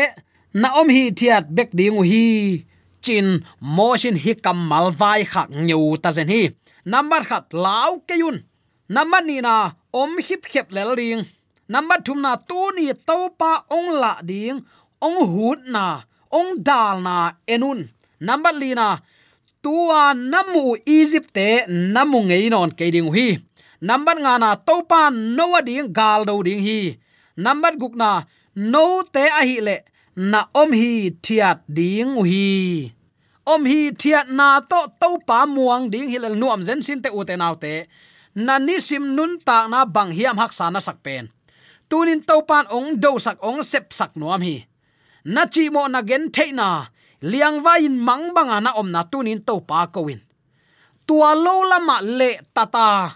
na 0.54 0.68
om 0.80 0.88
hi 0.88 1.10
thiat 1.10 1.50
bek 1.56 1.70
ding 1.74 1.98
hi 2.02 2.64
chin 3.04 3.44
motion 3.60 4.16
hi 4.16 4.32
kamal 4.34 4.90
vai 4.90 5.22
khak 5.32 5.50
nyu 5.50 5.96
ta 6.02 6.10
zen 6.16 6.28
hi. 6.28 6.42
Number 6.86 7.22
khat 7.28 7.52
lau 7.52 8.00
ke 8.08 8.14
yun. 8.16 8.46
Number 8.88 9.22
ni 9.22 9.42
na 9.42 9.74
om 9.92 10.18
hip 10.18 10.42
khep 10.46 10.70
lel 10.70 10.94
ring 10.96 11.26
number 11.68 11.98
thum 12.04 12.22
na, 12.22 12.36
tu 12.36 12.58
ni 12.76 12.92
to 12.94 13.18
pa 13.38 13.64
ong 13.70 13.90
la 14.02 14.20
ding, 14.22 14.64
ong 15.02 15.18
hut 15.32 15.60
na, 15.66 16.02
ong 16.30 16.62
dal 16.62 17.02
na 17.02 17.32
enun. 17.46 17.88
Number 18.20 18.52
li 18.56 18.72
na, 18.72 18.98
tua 19.66 20.14
namu 20.14 20.78
egypt 20.86 21.34
te 21.34 21.66
namu 21.68 22.22
ngei 22.30 22.46
non 22.54 22.70
ke 22.70 22.86
ding 22.94 23.10
hi. 23.10 23.42
Number 23.82 24.16
nga 24.22 24.38
na 24.38 24.50
to 24.56 24.86
pa 24.88 25.10
no 25.10 25.58
ding, 25.60 25.92
gal 25.92 26.24
do 26.24 26.38
ding 26.46 26.62
hi. 26.62 26.96
Number 27.36 27.74
guk 27.76 27.94
na 27.98 28.24
no 28.54 29.02
te 29.02 29.26
a 29.28 29.42
hi 29.44 29.58
le, 29.60 29.76
na 30.16 30.48
om 30.54 30.70
hi 30.72 31.12
thiat 31.24 31.66
ding 31.68 32.16
hi. 32.24 32.94
Om 33.44 33.62
hi 33.68 33.92
thiat 33.92 34.32
na 34.32 34.64
to 34.64 34.80
to 35.00 35.18
pa 35.28 35.44
muang 35.44 35.90
ding 35.92 36.08
hi 36.08 36.18
le 36.22 36.30
nuam 36.32 36.62
zen 36.62 36.80
sin 36.86 37.02
te 37.04 37.10
u 37.12 37.20
te 37.28 37.36
nau 37.36 37.54
te. 37.58 37.84
Na 38.34 38.56
ni 38.58 38.80
sim 38.80 39.04
nun 39.16 39.36
ta 39.42 39.66
na 39.68 39.84
bang 39.84 40.12
hiam 40.16 40.38
hak 40.40 40.52
sana 40.56 40.80
sak 40.80 41.02
pen 41.04 41.35
tunin 41.90 42.22
topan 42.22 42.66
ong 42.70 42.98
do 43.02 43.18
sak 43.18 43.38
ong, 43.42 43.62
sep 43.62 43.92
sak 43.92 44.14
nuam 44.18 44.42
hi. 44.42 44.66
Na 45.26 45.46
chi 45.50 45.70
mo 45.70 45.86
na 45.90 46.02
gen 46.02 46.30
the 46.30 46.52
na, 46.52 46.86
liang 47.22 47.58
va 47.64 47.78
in 47.82 47.98
mang 47.98 48.34
banga 48.34 48.60
na 48.60 48.70
om 48.78 48.88
na 48.90 49.02
tunin 49.02 49.42
to 49.42 49.60
pa 49.64 49.86
kowin 49.90 50.20
tua 51.06 51.38
lo 51.38 51.62
lama 51.62 52.02
le 52.02 52.42
tata 52.50 53.14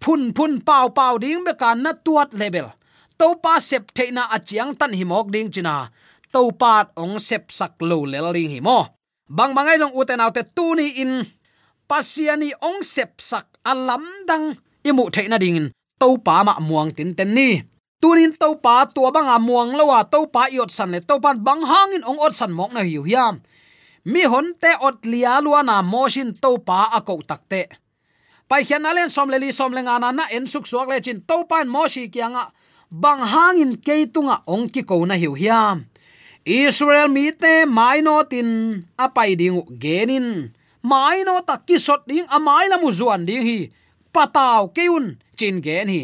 phun 0.00 0.32
phun 0.36 0.60
pau 0.60 0.92
pau 0.92 1.16
ding 1.16 1.42
be 1.44 1.56
kan 1.56 1.80
na 1.82 1.92
tuat 1.96 2.36
level. 2.36 2.68
To 3.20 3.36
pa 3.36 3.60
sep 3.60 3.92
the 3.96 4.12
na 4.12 4.28
achiang 4.32 4.72
tan 4.76 4.92
hi 4.96 5.04
mok 5.04 5.28
ding 5.32 5.48
china 5.52 5.88
to 6.32 6.52
pat 6.60 6.92
ong 6.96 7.16
sep 7.20 7.52
sak 7.52 7.80
lo 7.80 8.04
lel 8.04 8.28
ling 8.32 8.52
hi 8.52 8.60
mo. 8.60 8.78
Bang 9.28 9.52
bangai 9.56 9.80
jong 9.80 9.96
uten 9.96 10.20
autte 10.24 10.42
tuni 10.56 11.00
in 11.02 11.24
pasiani 11.88 12.52
ong 12.60 12.80
sep 12.84 13.20
sak 13.20 13.46
alam 13.64 14.04
dang 14.28 14.56
imu 14.84 15.04
theina 15.12 15.36
ding 15.40 15.72
to 16.00 16.08
pa 16.24 16.44
ma 16.44 16.54
muang 16.60 16.92
tin 16.96 17.12
ten 17.16 17.32
ni 17.36 17.69
tunin 18.00 18.32
to 18.32 18.56
pa 18.64 18.88
to 18.88 19.04
banga 19.12 19.36
muang 19.36 19.76
lawa 19.76 20.02
to 20.08 20.26
pa 20.32 20.48
iot 20.48 20.72
san 20.72 20.90
le 20.90 21.00
to 21.04 21.20
pan 21.20 21.38
bang 21.44 21.62
hangin 21.62 22.02
ong 22.08 22.18
ot 22.18 22.34
san 22.34 22.52
mok 22.52 22.72
na 22.72 22.80
hiu 22.80 23.04
hiam. 23.04 23.44
Mi 24.04 24.24
hon 24.24 24.56
te 24.56 24.72
ot 24.80 25.04
lia 25.04 25.38
lua 25.44 25.60
na 25.62 25.84
motion 25.84 26.32
to 26.32 26.56
pa 26.64 26.88
ako 26.96 27.20
takte 27.22 27.68
pai 28.50 28.66
khian 28.66 28.82
alen 28.82 29.06
som 29.14 29.30
le 29.30 29.38
li 29.38 29.54
som 29.54 29.70
le 29.70 29.78
ngana 29.86 30.10
na 30.10 30.26
na 30.26 30.34
en 30.34 30.42
suk 30.50 30.66
suak 30.66 30.90
le 30.90 30.98
chin 30.98 31.22
to 31.22 31.46
pan 31.46 31.70
mo 31.70 31.86
shi 31.86 32.10
kyanga 32.10 32.50
bang 32.90 33.22
hangin 33.22 33.78
keitunga 33.78 34.42
ong 34.50 34.66
ki 34.66 34.82
ko 34.82 35.06
na 35.06 35.14
hiu 35.14 35.38
hiam. 35.38 35.86
Israel 36.42 37.06
mi 37.06 37.30
te 37.30 37.62
mai 37.62 38.02
no 38.02 38.26
tin 38.26 38.82
apai 38.98 39.38
ding 39.38 39.62
genin. 39.78 40.50
Mai 40.82 41.22
no 41.22 41.38
takki 41.46 41.78
sot 41.78 42.02
ding 42.10 42.26
amai 42.26 42.66
la 42.66 42.82
mu 42.82 42.90
zuan 42.90 43.22
ding 43.28 43.46
hi. 43.46 43.70
Pataw 44.10 44.74
keun 44.74 45.20
chin 45.38 45.62
gen 45.62 45.86
hi 45.86 46.02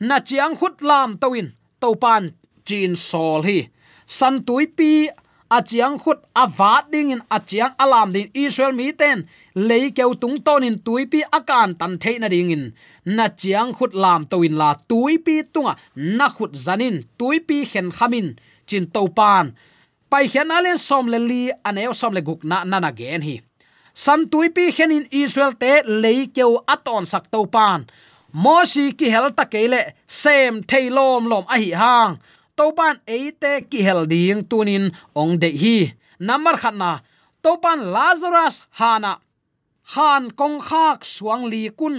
na 0.00 0.20
chiang 0.20 0.54
khut 0.56 0.82
lam 0.82 1.18
toin 1.18 1.52
to 1.80 1.94
pan 1.96 2.32
chin 2.64 2.96
sol 2.96 3.42
hi. 3.42 3.68
San 4.06 4.44
tuipi 4.46 5.08
a 5.50 5.62
chiang 5.62 5.98
khut 5.98 6.18
a 6.34 6.46
vat 6.46 6.90
ding 6.92 7.10
in, 7.10 7.22
a 7.30 7.38
chiang 7.40 7.74
alam 7.78 8.12
din. 8.12 8.30
Israel 8.34 8.72
mi 8.72 8.92
ten, 8.92 9.28
lei 9.54 9.90
keu 9.90 10.14
tung 10.14 10.38
ton 10.42 10.62
in 10.64 10.78
tuipi 10.78 11.20
akan 11.32 11.78
tan 11.78 11.98
theina 11.98 12.28
ding 12.28 12.50
in. 12.50 12.74
Na 13.04 13.28
chiang 13.28 13.72
khut 13.74 13.94
lam 13.94 14.26
toin 14.26 14.54
la 14.60 14.74
tuipi 14.88 15.42
tunga, 15.52 15.76
na 15.94 16.28
khut 16.28 16.52
zanin 16.54 17.04
tuipi 17.18 17.64
khen 17.70 17.90
khamin, 17.90 18.36
chin 18.66 18.86
topan 18.94 19.54
pai 20.10 20.28
khen 20.32 20.50
alen 20.50 20.78
som 20.78 21.06
le 21.12 21.18
li 21.18 21.42
aneu 21.68 21.92
som 22.00 22.12
le 22.14 22.20
guk 22.28 22.40
na 22.50 22.64
na 22.64 22.78
na 22.80 22.90
gen 22.98 23.22
hi. 23.22 23.36
San 24.04 24.20
tuipi 24.30 24.64
khenin 24.76 25.06
israel 25.10 25.52
te, 25.62 25.72
lei 26.02 26.26
keu 26.36 26.52
aton 26.74 27.04
sak 27.12 27.24
topan 27.32 27.86
moshi 28.42 28.92
ki 28.98 29.06
hel 29.14 29.28
ta 29.38 29.44
kele 29.52 29.80
sem 30.20 30.54
thailom 30.70 31.24
lom 31.30 31.44
a 31.54 31.56
hi 31.62 31.70
hang 31.82 32.12
topan 32.58 32.96
eite 33.16 33.52
ki 33.70 33.80
hel 33.86 34.02
ding 34.12 34.42
tunin 34.50 34.84
ong 35.20 35.32
de 35.42 35.48
hi 35.62 35.76
namar 36.26 36.56
khatna 36.62 36.90
topan 37.44 37.80
lazarus 37.94 38.56
hana 38.78 39.12
khan 39.92 40.24
kong 40.38 40.58
khak 40.68 41.00
suang 41.14 41.44
li 41.52 41.62
kun 41.80 41.96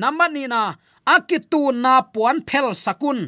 number 0.00 0.28
ni 0.34 0.44
na 0.52 0.62
akitu 1.14 1.62
na 1.84 1.92
puan 2.12 2.36
phel 2.48 2.68
sakun 2.84 3.18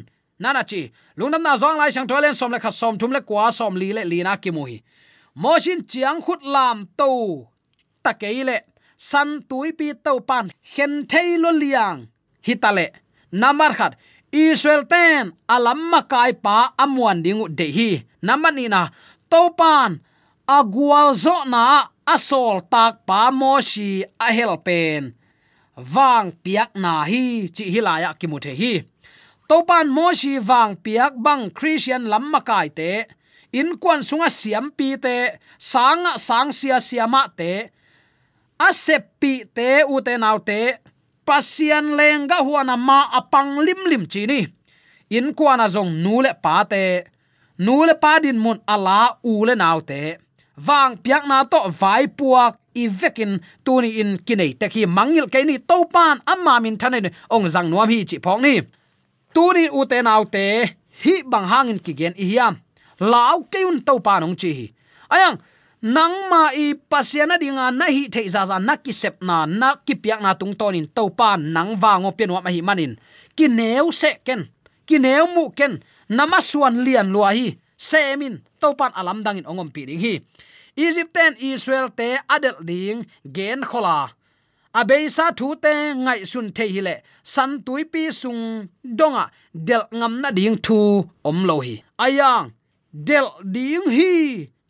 nana 0.41 0.61
chi 0.69 0.81
lungnam 1.17 1.43
na 1.45 1.53
zong 1.61 1.77
lai 1.79 1.91
sang 1.95 2.07
tolen 2.09 2.35
som 2.39 2.51
le 2.53 2.59
kha 2.63 2.71
som 2.81 2.95
thum 2.99 3.11
le 3.15 3.21
kwa 3.29 3.45
som 3.59 3.73
li 3.81 3.89
le 3.97 4.03
li 4.11 4.19
na 4.27 4.33
ki 4.43 4.49
mu 4.55 4.63
hi 4.69 4.77
mosin 5.41 5.79
chiang 5.89 6.19
khut 6.25 6.41
lam 6.55 6.77
to 6.99 7.09
takeile 8.05 8.57
san 9.09 9.29
tui 9.49 9.69
pi 9.79 9.87
to 10.05 10.13
pan 10.29 10.45
hen 10.73 10.93
thei 11.11 11.29
lo 11.43 11.51
liang 11.63 11.99
hitale 12.49 12.85
namar 13.31 13.73
khat 13.77 13.93
israel 14.33 14.83
ten 14.89 15.31
alam 15.55 15.79
makai 15.93 16.33
pa 16.33 16.73
amwan 16.83 17.21
dingu 17.25 17.45
de 17.49 17.67
hi. 17.77 17.91
Namani 18.25 18.65
na 18.67 18.89
topan 19.31 20.01
agwal 20.57 21.13
zo 21.13 21.45
na 21.45 21.87
asol 22.03 22.59
tak 22.73 23.05
pa 23.07 23.31
moshi 23.31 24.03
a 24.19 24.27
helpen 24.33 25.19
wang 25.79 26.35
piak 26.43 26.75
na 26.75 27.07
hi, 27.07 27.47
chi 27.47 27.71
hilaya 27.71 28.11
ki 28.19 28.27
mu 28.27 28.39
the 28.39 28.51
hi. 28.51 28.83
Topan, 29.49 29.89
moshi 29.89 30.37
wang 30.37 30.77
piak, 30.77 31.17
bang, 31.17 31.49
christian 31.49 32.05
lam 32.05 32.29
makai 32.29 32.69
te. 32.69 33.05
In 33.51 33.81
kwan 33.81 34.05
sunga 34.05 34.29
siam 34.29 34.69
pi 34.69 34.97
te. 35.01 35.41
Sanga 35.57 36.19
sang 36.21 36.53
sia 36.53 36.77
siama 36.77 37.25
te. 37.33 37.71
Asep 38.59 39.09
pi 39.17 39.47
te 39.49 39.81
u 39.89 39.97
te 40.05 40.13
nau 40.21 40.37
te 40.37 40.77
pasian 41.29 41.93
lenga 41.99 42.37
huana 42.47 42.73
ma 42.87 42.99
apang 43.19 43.51
lim 43.65 43.81
lim 43.91 44.03
chini 44.13 44.39
in 45.17 45.27
kwana 45.37 45.65
zong 45.75 45.91
nule 46.03 46.31
pa 46.43 46.55
te. 46.71 46.83
Nule 47.65 47.93
pa 48.03 48.11
din 48.23 48.37
mun 48.43 48.57
ala 48.73 48.99
ule 49.33 49.53
naute 49.61 50.01
wang 50.67 50.93
piak 51.03 51.23
na 51.29 51.43
to 51.51 51.59
vai 51.81 52.07
puak 52.07 52.53
i 52.81 52.83
vekin 52.99 53.31
tuni 53.65 53.89
in 54.01 54.11
kinai 54.25 54.51
te 54.59 54.65
khi 54.73 54.81
mangil 54.97 55.27
ke 55.33 55.39
ni 55.49 55.55
to 55.69 55.77
pan 55.93 56.17
amma 56.31 56.53
min 56.63 56.77
thane 56.81 56.99
ong 57.35 57.47
zang 57.53 57.67
nuam 57.71 57.89
hi 57.93 57.99
chi 58.09 58.17
phok 58.25 58.39
ni. 58.45 58.53
Tuni 59.35 59.63
u 59.77 59.85
te 59.91 59.97
nau 60.07 60.23
hi 61.03 61.13
bang 61.31 61.47
hangin 61.51 61.79
ki 61.85 61.93
gen 61.99 62.13
i 62.23 62.25
hiam. 62.31 62.53
Lao 63.11 63.37
keun 63.53 63.77
to 63.87 63.93
pan 64.05 64.23
ong 64.25 64.35
chi 64.41 64.51
ayang 65.13 65.35
nang 65.81 66.27
ma 66.27 66.51
i 66.51 66.75
pasiana 66.75 67.39
dinga 67.39 67.71
na 67.71 67.87
hi 67.87 68.11
thei 68.11 68.27
za 68.27 68.43
za 68.43 68.59
na 68.59 68.75
ki 68.75 68.91
sep 68.91 69.23
na 69.23 69.47
na 69.47 69.79
ki 69.79 69.95
piak 69.95 70.19
na 70.19 70.35
tung 70.35 70.51
tonin 70.51 70.87
to 70.91 71.07
pa 71.07 71.39
nang 71.39 71.79
wango 71.79 72.11
pen 72.11 72.31
ma 72.35 72.51
hi 72.51 72.61
manin. 72.61 72.99
Ki 73.35 73.47
neu 73.47 73.91
se 73.95 74.19
ken, 74.27 74.43
ki 74.83 74.99
neu 74.99 75.25
mu 75.31 75.47
ken, 75.55 75.79
nama 76.11 76.43
suan 76.43 76.83
lian 76.83 77.07
lua 77.15 77.31
hi 77.31 77.55
semin 77.79 78.43
to 78.59 78.75
pan 78.75 78.91
alam 78.99 79.23
dangin 79.23 79.47
ongom 79.47 79.71
pi 79.71 79.87
ding 79.87 80.03
hi. 80.03 80.19
Egypten 80.75 81.39
israel 81.39 81.87
te 81.95 82.19
adel 82.27 82.59
ding 82.59 83.07
gen 83.23 83.63
khola. 83.63 84.11
Abeisa 84.75 85.31
thu 85.33 85.55
te 85.63 85.95
ngai 85.95 86.27
sun 86.31 86.51
the 86.55 86.65
hi 86.67 86.81
le, 86.87 86.95
san 87.23 87.63
tui 87.65 87.83
pi 87.87 88.11
sung 88.11 88.67
donga 88.83 89.31
del 89.53 89.83
ngam 89.91 90.13
na 90.21 90.29
ding 90.31 90.57
thu 90.65 91.07
om 91.23 91.37
lo 91.47 91.55
hi. 91.65 91.75
Ayang, 91.97 92.51
del 92.91 93.27
ding 93.55 93.87
hi 93.87 94.13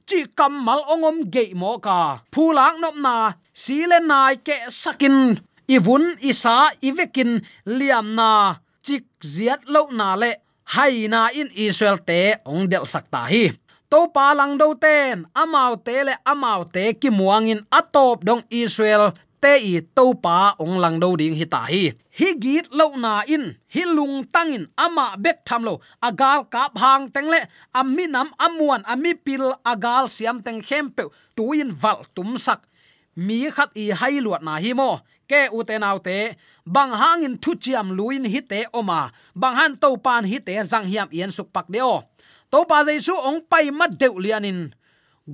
chi 0.10 0.26
kamal 0.38 0.82
ongom 0.90 1.30
ge 1.34 1.54
mo 1.54 1.78
ka. 1.78 2.26
Phulak 2.34 2.82
nop 2.82 2.98
na 2.98 3.38
sile 3.54 4.02
nai 4.02 4.42
ke 4.42 4.58
sakin. 4.66 5.38
Ivun 5.70 6.18
isa 6.26 6.74
ivekin 6.82 7.46
liam 7.78 8.18
na. 8.18 8.58
Chik 8.82 9.06
ziat 9.22 9.70
lo 9.70 9.94
na 9.94 10.18
le, 10.18 10.32
hai 10.74 11.06
na 11.06 11.30
in 11.30 11.54
israel 11.54 12.02
te 12.02 12.42
ong 12.42 12.66
del 12.66 12.90
sakta 12.90 13.30
hi. 13.30 13.54
To 13.90 14.10
pa 14.10 14.34
lang 14.34 14.58
do 14.58 14.74
ten, 14.74 15.30
amau 15.34 15.78
te 15.78 16.02
le 16.08 16.18
amau 16.26 16.66
te 16.66 16.94
ki 16.98 17.10
muangin 17.14 17.62
atop 17.70 18.26
dong 18.26 18.42
israel, 18.50 19.14
te 19.42 19.54
i 19.62 19.82
to 19.82 20.14
pa 20.18 20.58
ong 20.58 20.82
lang 20.82 20.98
do 20.98 21.14
ding 21.14 21.38
hi 21.38 21.46
ta 21.46 21.70
hi 21.70 21.94
hi 22.20 22.36
git 22.36 22.68
lo 22.76 22.92
na 23.00 23.24
in, 23.24 23.56
hi 23.72 23.84
lung 23.88 24.28
tangin 24.28 24.68
ama 24.76 25.16
bek 25.16 25.48
tham 25.48 25.64
lo. 25.64 25.80
Agal 26.04 26.44
kap 26.52 26.76
hang 26.76 27.08
tengle 27.16 27.40
ammi 27.72 28.06
nam 28.12 28.30
amuan, 28.36 28.84
ami 28.84 29.16
pil 29.16 29.56
agal 29.64 30.12
siam 30.12 30.44
teng 30.44 30.60
khempe 30.60 31.08
tuin 31.36 31.72
val 31.72 32.04
tum 32.16 32.36
sak. 32.36 32.68
Mi 33.16 33.48
khat 33.56 33.72
i 33.76 33.96
hai 34.00 34.20
luat 34.20 34.44
na 34.44 34.60
hi 34.60 34.76
mo. 34.76 35.00
Ke 35.30 35.48
u 35.54 35.64
te 35.64 35.78
nau 35.80 35.98
te, 36.08 36.36
bang 36.66 36.92
hang 37.02 37.22
in 37.28 37.36
thu 37.44 37.52
chiam 37.64 37.88
luin 37.98 38.26
hi 38.34 38.42
te 38.42 38.60
oma. 38.74 39.12
Bang 39.42 39.56
han 39.56 39.74
to 39.82 39.96
pan 40.06 40.24
hi 40.26 40.38
te 40.48 40.54
zang 40.72 40.88
hiam 40.92 41.08
yen 41.12 41.32
suk 41.32 41.48
pak 41.56 41.68
deo 41.72 42.04
to 42.52 42.66
pa 42.66 42.84
jaisu 42.84 43.14
ong 43.14 43.46
pai 43.46 43.70
mat 43.72 43.94
deuh 44.02 44.18
lianin 44.18 44.74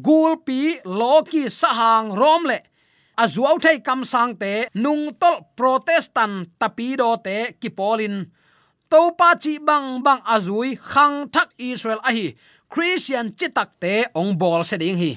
gul 0.06 0.36
pi 0.46 0.60
loki 0.84 1.48
sahang 1.50 2.12
rom 2.12 2.44
le 2.52 2.60
azuaw 3.24 3.58
thei 3.64 3.80
kam 3.88 4.04
sang 4.04 4.36
te, 4.40 4.68
nung 4.74 5.14
tol 5.20 5.42
protestant 5.58 6.50
tapido 6.60 7.10
te 7.24 7.56
kipolin. 7.60 8.26
To 8.92 9.12
pa 9.18 9.34
chi 9.42 9.58
bang 9.60 10.04
bang 10.06 10.22
azui 10.36 10.78
khang 10.92 11.30
thak 11.34 11.50
israel 11.58 12.02
a 12.04 12.12
hi. 12.12 12.36
Christian 12.70 13.32
chi 13.38 13.48
tak 13.50 13.80
te 13.80 14.06
ong 14.20 14.38
bol 14.38 14.64
se 14.64 14.78
ding 14.78 15.00
hi. 15.00 15.12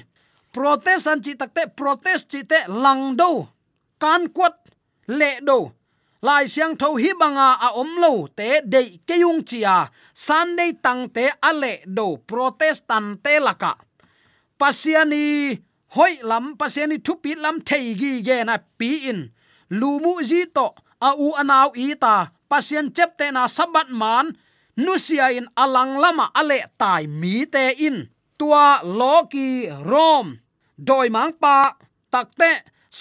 Protestant 0.55 1.23
chi 1.25 1.33
tak 1.37 1.53
te, 1.53 1.67
protest 1.79 2.31
chi 2.31 2.41
te 2.43 2.65
lang 2.67 3.15
do. 3.19 3.47
Kan 4.01 4.29
kwat, 4.35 4.55
le 5.07 5.31
do. 5.45 5.59
Lai 6.21 6.47
siang 6.51 6.75
tho 6.75 6.97
hi 6.99 7.13
banga 7.19 7.55
a 7.65 7.69
om 7.79 7.91
lo 8.03 8.27
te 8.35 8.59
de 8.67 8.81
keyung 9.07 9.39
chia 9.49 9.87
sunday 10.13 10.73
tang 10.83 11.07
te 11.15 11.29
ale 11.39 11.79
do. 11.85 12.17
Protestant 12.27 13.23
te 13.23 13.39
laka. 13.39 13.77
Pasiani 14.59 15.55
hoi 15.95 16.13
lam 16.29 16.45
paseni 16.59 16.97
thupi 17.05 17.31
lam 17.43 17.57
thei 17.67 17.95
gi 18.01 18.11
ge 18.27 18.37
na 18.47 18.55
pi 18.79 18.91
in. 19.11 19.19
Lumu 19.79 20.13
ji 20.29 20.41
to 20.55 20.67
a 21.07 21.09
u 21.25 21.27
anau 21.41 21.69
i 21.85 21.87
ta. 22.03 22.15
Pasien 22.49 22.87
chep 22.95 23.11
te 23.19 23.27
na 23.35 23.43
sabat 23.47 23.89
man. 24.01 24.25
Nusia 24.83 25.27
in 25.37 25.47
alang 25.63 25.93
lama 26.03 26.25
ale 26.39 26.59
tai 26.81 27.03
mi 27.19 27.45
te 27.53 27.63
in. 27.87 27.97
Tua 28.39 28.67
loki 28.99 29.49
rom. 29.91 30.27
Doi 30.87 31.07
mang 31.15 31.33
pa 31.41 31.75
takte 32.13 32.51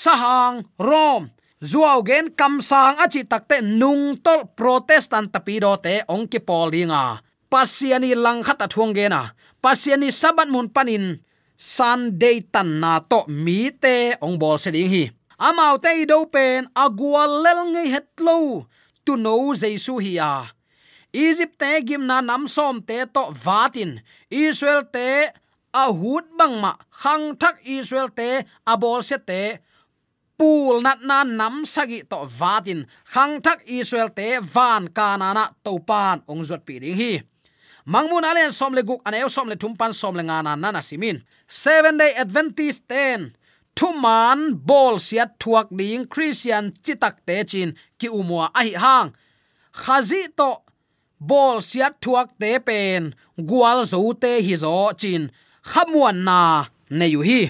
sahang 0.02 0.56
rom. 0.88 1.22
Zuaw 1.70 1.98
gen 2.08 2.26
kam 2.38 2.54
sang 2.60 2.96
achi 3.04 3.22
takte 3.32 3.58
nung 3.80 4.14
tol 4.24 4.46
protestant 4.58 5.32
tapido 5.34 5.74
te 5.84 5.94
ongki 6.14 6.38
polinga 6.48 7.18
pasiani 7.50 8.12
lang 8.14 8.44
khata 8.46 8.68
thuang 8.68 8.92
gena 8.94 9.34
pasiani 9.62 10.08
sabat 10.12 10.48
mun 10.52 10.68
panin 10.68 11.18
sunday 11.58 12.38
tan 12.54 12.78
na 12.78 13.02
to 13.02 13.26
mi 13.26 13.74
te 13.74 14.14
ong 14.22 14.38
bol 14.38 14.62
se 14.62 14.70
ding 14.70 14.86
hi 14.94 15.04
amau 15.42 15.74
te 15.82 15.90
do 16.06 16.22
pen 16.30 16.70
agual 16.84 17.42
lel 17.42 17.60
ngei 17.74 17.90
het 17.94 18.08
lo 18.22 18.38
tu 19.04 19.18
no 19.18 19.34
jesu 19.58 19.98
hi 19.98 20.14
a 20.22 20.34
egypt 21.10 21.58
te 21.58 21.70
gim 21.82 22.06
na 22.06 22.20
nam 22.22 22.46
som 22.46 22.78
te 22.88 23.02
to 23.14 23.22
vatin 23.44 23.98
israel 24.30 24.86
te, 24.94 25.34
a 25.72 25.84
hut 26.00 26.26
bang 26.38 26.56
ma 26.62 26.72
khang 27.02 27.34
thak 27.40 27.56
israel 27.64 28.08
te 28.08 28.44
abol 28.66 29.02
se 29.02 29.18
te. 29.18 29.58
Pul 30.38 30.86
nat 30.86 31.02
na 31.02 31.26
nam 31.26 31.66
sagi 31.66 32.06
to 32.06 32.22
vatin 32.40 32.86
khang 33.12 33.42
thak 33.42 33.58
israel 33.66 34.08
te 34.18 34.38
van 34.38 34.86
kanana 34.86 35.50
to 35.64 35.82
pan 35.82 36.22
ong 36.30 36.46
zot 36.46 36.62
pi 36.62 36.78
ding 36.78 36.94
hi 36.94 37.12
mangmun 37.88 38.22
alen 38.22 38.52
som 38.52 38.70
le 38.76 38.82
guk 38.86 39.02
aneu 39.08 39.26
som 39.26 39.48
le 39.50 39.56
thumpan 39.56 39.90
som 39.90 40.14
le 40.14 40.22
ngana 40.22 40.54
nana 40.54 40.78
simin 40.78 41.18
seven 41.48 41.96
day 41.98 42.12
adventist 42.14 42.88
ten. 42.88 43.34
Thuman 43.74 44.54
bol 44.68 44.98
siat 44.98 45.38
thuak 45.40 45.68
ding 45.72 46.04
christian 46.04 46.72
chitak 46.84 47.24
te 47.26 47.42
chin 47.50 47.74
ki 47.98 48.08
umwa 48.08 48.50
ai 48.54 48.70
hang. 48.76 49.08
Khazi 49.72 50.22
to 50.36 50.50
bol 51.18 51.58
siat 51.64 51.98
thuak 52.02 52.28
te 52.40 52.58
pen 52.58 53.14
gwal 53.48 53.86
zo 53.86 54.12
te 54.12 54.32
hi 54.46 54.54
zo 54.54 54.92
chin. 55.00 55.30
Khamuan 55.62 56.24
na 56.28 56.40
ne 56.90 57.06
yu 57.06 57.22
hi. 57.22 57.42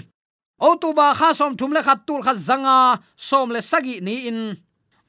O 0.59 0.75
tu 0.75 0.93
ba 0.93 1.13
kha 1.19 1.33
som 1.33 1.55
thum 1.59 1.71
le 1.75 1.81
khat 1.83 1.99
tul 2.07 2.21
kha 2.25 2.33
zanga 2.35 2.99
som 3.15 3.49
le 3.49 3.61
sagi 3.61 3.99
ni 4.01 4.15
in. 4.29 4.39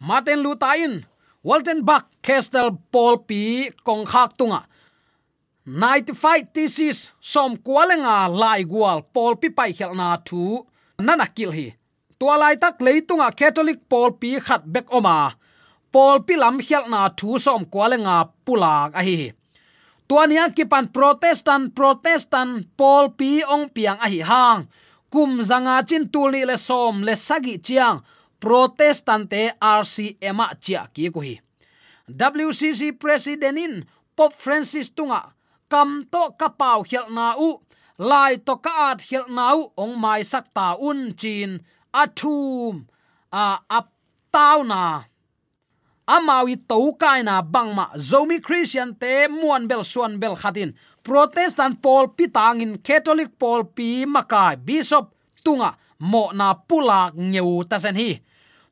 Martin 0.00 0.40
luther 0.44 0.74
in. 0.84 1.04
Walton 1.42 1.84
buck 1.84 2.04
castle 2.22 2.78
paul 2.92 3.18
P. 3.28 3.30
Kong 3.84 4.04
khak 4.12 4.36
tunga. 4.38 4.60
95 5.70 6.50
thesis 6.52 7.12
som 7.20 7.54
kwalenga 7.54 8.26
lai 8.26 8.64
gwal 8.66 9.04
paul 9.14 9.36
pi 9.38 9.48
pai 9.54 9.70
khelna 9.78 10.08
thu, 10.26 10.66
nana 10.98 11.26
kil 11.36 11.52
hi 11.54 11.68
tua 12.18 12.34
lai 12.42 12.56
tak 12.62 12.82
leitunga 12.82 13.28
catholic, 13.40 13.78
paul 13.88 14.10
pi 14.20 14.40
khat 14.46 14.62
bek 14.66 14.86
oma. 14.90 15.30
Paul 15.92 16.16
pi 16.26 16.34
lam 16.42 16.58
khelna 16.58 17.02
thu, 17.18 17.38
som 17.38 17.62
kwalenga 17.72 18.16
pulak 18.44 18.90
a 18.98 19.02
hi 19.06 19.32
tua 20.10 20.26
nia 20.26 20.50
ki 20.50 20.64
pan 20.66 20.90
protestant 20.90 21.70
protestant, 21.78 22.66
paul 22.76 23.14
pi 23.18 23.30
ong 23.54 23.70
piang 23.70 23.98
a 24.02 24.08
hi 24.10 24.20
hang. 24.30 24.66
Kum 25.12 25.38
zanga 25.42 25.76
chin 25.88 26.10
tul 26.10 26.34
ni 26.34 26.42
le 26.50 26.56
som 26.58 27.02
le 27.06 27.14
sagi 27.14 27.58
chiang. 27.66 28.02
Protestante 28.42 29.42
rc 29.78 30.16
ema 30.28 30.50
chia 30.58 30.82
ki 30.94 31.10
ko 31.14 31.20
hi. 31.22 31.38
Wcc 32.10 32.98
president 32.98 33.58
in 33.58 33.74
pop 34.16 34.32
francis 34.34 34.90
tunga 34.90 35.20
kam 35.70 35.90
to 36.12 36.22
kapau 36.40 36.82
khel 36.90 37.06
na 37.16 37.26
u, 37.38 37.50
lai 38.10 38.32
to 38.46 38.54
ka 38.64 38.72
at 38.90 39.00
khel 39.08 39.24
na 39.36 39.54
u, 39.54 39.62
ong 39.82 39.94
mai 40.02 40.22
sak 40.32 40.46
ta 40.56 40.66
un 40.88 41.00
chin 41.20 41.50
athum 42.02 42.86
a 43.32 43.46
ap 43.78 43.86
tau 44.34 44.62
na. 44.62 44.82
Amawi 46.10 46.54
to 46.68 46.78
kai 46.98 47.22
na 47.22 47.42
bangma 47.42 47.86
zomi 47.94 48.42
christian 48.46 48.90
te 49.00 49.28
muan 49.30 49.68
bel 49.70 49.84
suan 49.84 50.18
bel 50.18 50.34
khatin. 50.34 50.74
Protestant 51.06 51.80
paul 51.82 52.08
pitangin, 52.16 52.72
catholic 52.82 53.30
paul 53.38 53.64
pi 53.64 54.04
makai 54.14 54.56
bishop 54.66 55.14
tunga, 55.44 55.70
mo 55.98 56.30
na 56.34 56.54
pulak 56.68 57.14
ngeu 57.14 57.62
ta 57.70 57.78
sen 57.78 57.96
hi. 57.96 58.10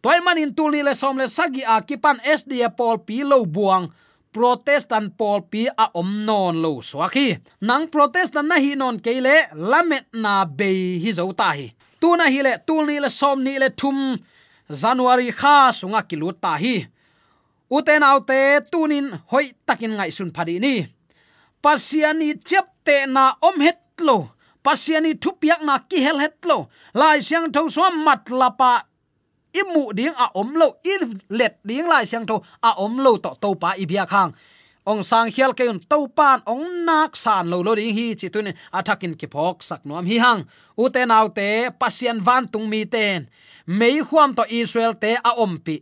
Toy 0.03 0.19
manin 0.25 0.55
tuli 0.55 0.83
le 0.83 0.95
som 0.95 1.19
le 1.19 1.27
sagi 1.29 1.63
a 1.63 1.81
kipan 1.83 2.19
sda 2.39 2.69
paul 2.79 2.99
pi 3.07 3.23
lo 3.23 3.47
buang 3.47 3.87
protestant 4.39 5.11
paul 5.19 5.41
pi 5.51 5.67
a 5.67 5.87
om 5.99 6.11
non 6.27 6.61
lo 6.63 6.79
swaki 6.91 7.29
nang 7.67 7.89
protestant 7.95 8.47
na 8.47 8.57
hi 8.63 8.77
non 8.79 9.01
keile 9.03 9.35
lamet 9.71 10.07
na 10.25 10.45
be 10.59 10.71
hi 11.03 11.11
zo 11.19 11.27
ta 11.41 11.51
hi. 11.59 11.67
Tu 11.99 12.09
na 12.19 12.29
hi 12.31 12.45
le 12.47 12.53
tul 12.67 12.87
ni 12.87 13.01
le, 13.03 13.11
som 13.11 13.43
ni 13.43 13.59
le, 13.59 13.69
thum 13.81 13.99
january 14.83 15.33
kha 15.41 15.73
sunga 15.79 16.05
kilut 16.09 16.39
ta 16.45 16.55
hi. 16.63 16.77
Uten 17.77 18.07
autte 18.07 18.39
tunin 18.71 19.11
hoi 19.33 19.47
takin 19.67 19.97
ngai 19.99 20.11
sun 20.15 20.31
phadi 20.37 20.57
ni. 20.63 20.75
Pasiani 21.63 22.31
chepte 22.49 22.97
na 23.15 23.25
om 23.49 23.59
hetlo 23.67 24.17
pasiani 24.65 25.15
thupiak 25.23 25.63
na 25.67 25.79
ki 25.91 25.99
hel 26.07 26.19
hetlo 26.23 26.59
lai 26.95 27.19
siang 27.27 27.51
tho 27.55 27.67
so 27.75 27.83
mat 28.07 28.31
lapa 28.41 28.73
imu 29.53 29.93
ding 29.99 30.15
a 30.17 30.25
à 30.25 30.27
om 30.35 30.55
lo 30.61 30.69
i 30.85 30.95
let 31.29 31.55
ding 31.65 31.89
lai 31.89 32.05
siang 32.07 32.27
tho 32.27 32.37
a 32.63 32.71
à 32.71 32.71
om 32.85 32.99
lo 33.05 33.17
to 33.17 33.31
to 33.43 33.55
pa 33.55 33.71
i 33.83 33.85
bia 33.87 34.07
khang. 34.07 34.33
Ong 34.89 35.03
sang 35.03 35.29
khial 35.35 35.53
ke 35.53 35.65
un 35.69 35.81
to 35.91 35.99
pan 36.19 36.41
ong 36.47 36.85
nak 36.89 37.17
san 37.17 37.45
lo 37.51 37.63
lo 37.67 37.75
ding 37.75 37.95
hi 37.97 38.07
chi 38.21 38.29
tun 38.29 38.49
athakin 38.79 39.15
à 39.15 39.19
ki 39.21 39.27
phok 39.35 39.57
sak 39.69 39.81
nuam 39.87 40.07
hi 40.11 40.17
hang 40.25 40.41
u 40.83 40.85
te 40.95 41.03
nau 41.07 41.27
te 41.39 41.49
pasian 41.81 42.19
van 42.27 42.45
tung 42.53 42.67
mi 42.73 42.85
ten 42.95 43.29
mei 43.67 44.01
huam 44.09 44.31
to 44.37 44.43
israel 44.49 44.95
te 45.03 45.11
a 45.29 45.31
om 45.45 45.55
pi. 45.65 45.77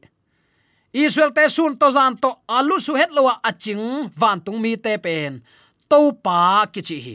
Israel 0.93 1.31
te 1.37 1.45
sun 1.49 1.77
to 1.77 1.91
zan 1.93 2.17
to 2.17 2.31
alu 2.49 2.81
su 2.81 2.95
het 2.97 3.11
lo 3.13 3.29
a 3.29 3.53
ching 3.53 4.11
van 4.21 4.41
tung 4.41 4.61
mi 4.65 4.77
te 4.77 4.99
pen. 4.99 5.43
To 5.91 6.13
pa 6.25 6.67
ki 6.73 6.81
chi 6.89 6.99
hi. 7.07 7.15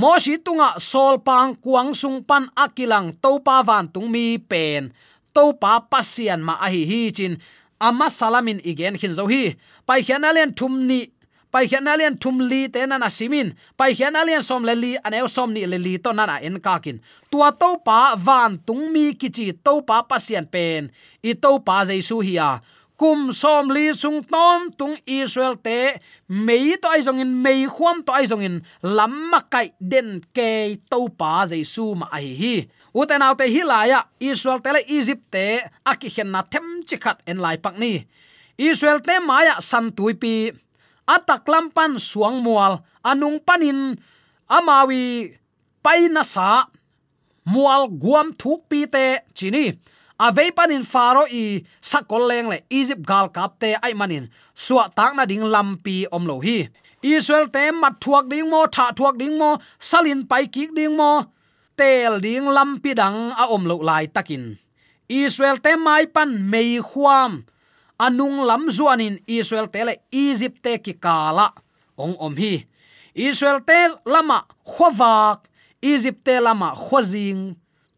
Mo 0.00 0.18
shi 0.18 0.38
tunga 0.44 0.68
sol 0.78 1.18
pang 1.18 1.56
kuang 1.64 1.94
sung 1.94 2.20
pan 2.28 2.44
akilang 2.64 3.08
to 3.22 3.40
pa 3.46 3.62
van 3.62 3.88
tung 3.88 4.10
mi 4.12 4.38
pen 4.38 4.92
to 5.34 5.52
pa 5.62 5.80
pasian 5.92 6.40
ma 6.46 6.54
a 6.64 6.70
hi 6.72 6.82
hi 6.90 7.10
chin. 7.16 7.36
Ama 7.80 8.06
salamin 8.08 8.60
igen 8.64 8.96
khin 9.00 9.14
zo 9.18 9.26
hi 9.26 9.56
pai 9.86 10.00
khian 10.06 10.24
alian 10.24 10.52
thum 10.58 10.86
ni, 10.88 11.00
pai 11.52 11.66
khian 11.68 11.88
alian 11.92 12.16
thum 12.22 12.40
li 12.50 12.68
te 12.72 12.86
na 12.86 12.96
na 12.98 13.08
simin. 13.08 13.52
Pai 13.76 13.92
khian 13.96 14.16
alian 14.16 14.42
som 14.42 14.64
le 14.64 14.74
li 14.74 14.92
aneu 15.06 15.28
som 15.28 15.52
ni 15.52 15.66
le 15.66 15.78
li 15.78 15.98
to 16.04 16.12
na 16.12 16.24
na 16.30 16.36
en 16.46 16.56
ka 16.66 16.78
kin. 16.84 17.00
Tua 17.30 17.52
to 17.52 17.76
pa 17.86 18.14
van 18.16 18.58
tung 18.66 18.92
mi 18.94 19.12
ki 19.20 19.28
chi 19.36 19.46
to 19.64 19.82
pa 19.88 20.02
pasian 20.10 20.46
pen. 20.54 20.90
I 21.22 21.34
to 21.34 21.58
pa 21.66 21.84
jaisu 21.88 22.22
hi 22.24 22.34
a, 22.40 22.50
kum 22.96 23.32
som 23.32 23.68
li 23.74 23.92
sung 23.92 24.22
tom 24.32 24.70
tung 24.78 24.96
israel 25.04 25.56
te, 25.66 25.98
mei 26.28 26.76
to 26.80 26.88
ai 26.88 27.02
jong 27.06 27.20
in, 27.20 27.32
mei 27.44 27.66
khuam 27.66 28.00
to 28.06 28.14
ai 28.14 28.26
jong 28.30 28.44
in 28.48 28.56
lamma 28.80 29.42
kai 29.52 29.66
den 29.80 30.22
ke 30.36 30.78
to 30.90 31.00
pa 31.18 31.44
jaisu 31.50 31.92
ma 31.98 32.08
ai 32.12 32.32
hi 32.40 32.56
uten 32.94 33.22
autte 33.26 33.46
hilaya, 33.50 34.04
israel 34.20 34.60
tele 34.62 34.80
egypt 34.86 35.26
te 35.34 35.60
aki 35.84 36.08
hen 36.16 36.30
na 36.30 36.42
them 36.42 36.82
chi 36.88 36.96
khat 36.96 37.18
en 37.26 37.38
lai 37.44 37.56
pak 37.58 37.76
ni. 37.78 38.06
Israel 38.56 39.00
te 39.02 39.18
maya 39.20 39.60
san 39.60 39.90
tuipi 39.96 40.54
atak 41.14 41.48
lampan 41.52 41.98
suang 41.98 42.38
mual, 42.44 42.80
anung 43.02 43.42
panin, 43.46 43.98
amawi 44.48 45.34
paina 45.82 46.22
sa 46.24 46.70
mual 47.44 47.90
guam 47.90 48.32
thuk 48.32 48.68
pi 48.70 48.86
te 48.86 49.04
chini. 49.34 49.74
Avei 50.14 50.54
panin 50.54 50.86
faro 50.86 51.26
i 51.26 51.66
sakol 51.82 52.30
leng 52.30 52.46
le 52.48 52.62
egypt 52.70 53.02
gal 53.02 53.26
kap 53.34 53.58
te 53.58 53.74
ai 53.82 53.92
manin. 53.98 54.30
Suwa 54.54 54.86
tak 54.94 55.12
na 55.18 55.26
ding 55.26 55.42
lampi 55.42 56.06
om 56.14 56.24
lo 56.30 56.38
hi. 56.38 56.70
Israel 57.02 57.50
te 57.52 57.72
mat 57.74 57.98
thuak 58.00 58.30
ding 58.30 58.48
mo, 58.48 58.64
tha 58.70 58.94
thuak 58.96 59.18
ding 59.18 59.36
mo, 59.36 59.58
salin 59.78 60.22
pai 60.30 60.46
kik 60.46 60.70
ding 60.78 60.94
mo 60.96 61.33
tel 61.76 62.22
ding 62.22 62.46
lampi 62.48 62.94
dang 62.94 63.34
a 63.34 63.50
om 63.54 63.66
lo 63.66 63.82
lai 63.82 64.06
takin. 64.08 64.56
Israel 65.08 65.60
te 65.60 65.76
mai 65.76 66.06
pan 66.06 66.30
mei 66.50 66.80
khuam. 66.80 67.44
Anung 68.00 68.42
lam 68.42 68.66
zuanin 68.70 69.20
israel 69.26 69.70
tele 69.70 70.02
egypt 70.10 70.62
te 70.64 70.78
ki 70.78 70.94
kala. 70.98 71.52
Ong 71.94 72.16
om 72.18 72.34
hi. 72.34 72.66
Israel 73.14 73.60
te 73.62 73.94
lama 74.06 74.42
khowak 74.66 75.46
egypt 75.84 76.24
te 76.26 76.40
lama 76.40 76.74
khozing 76.74 77.54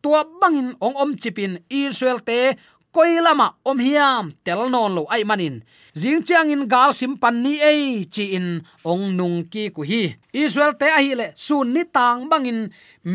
tua 0.06 0.22
bangin 0.40 0.76
ong 0.78 0.94
om 0.94 1.10
chipin 1.18 1.58
israel 1.66 2.20
te 2.22 2.54
koilama, 2.96 3.48
om 3.68 3.78
hiam, 3.86 4.24
tel 4.44 4.62
non 4.72 4.94
lo 4.96 5.02
ai 5.14 5.22
manin. 5.28 5.56
Jing 6.00 6.22
chang 6.28 6.50
in 6.54 6.64
gal 6.72 6.90
sim 6.98 7.12
pan 7.22 7.36
ni 7.44 7.54
ei, 7.72 8.08
chi 8.14 8.24
in 8.38 8.48
ong 8.90 9.04
nung 9.18 9.38
ki 9.52 9.64
ku 9.76 9.82
hi. 9.90 10.02
Israel 10.32 10.72
te 10.80 10.88
a 10.98 11.00
hi 11.04 11.12
le 11.20 11.26
sun 11.46 11.66
ni 11.74 11.82
tang 11.96 12.20
bangin 12.30 12.60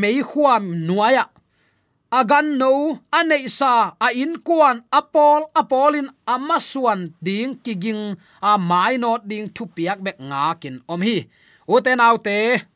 mei 0.01 0.19
khuam 0.29 0.63
nuaya 0.87 1.25
agan 2.11 2.59
no 2.59 2.99
anei 3.07 3.47
sa, 3.47 3.95
a 3.95 4.07
in 4.11 4.35
kuan 4.43 4.83
apol 4.91 5.47
apolin 5.55 6.11
amasuan 6.27 7.15
ding 7.23 7.55
kiging 7.63 8.19
a 8.43 8.59
mai 8.59 8.99
not 8.99 9.23
ding 9.31 9.47
thu 9.55 9.63
piak 9.75 10.03
bek 10.05 10.19
nga 10.19 10.59
kin 10.61 10.83
om 10.91 11.01
hi. 11.07 11.17
Uten 11.71 12.03
autte 12.03 12.67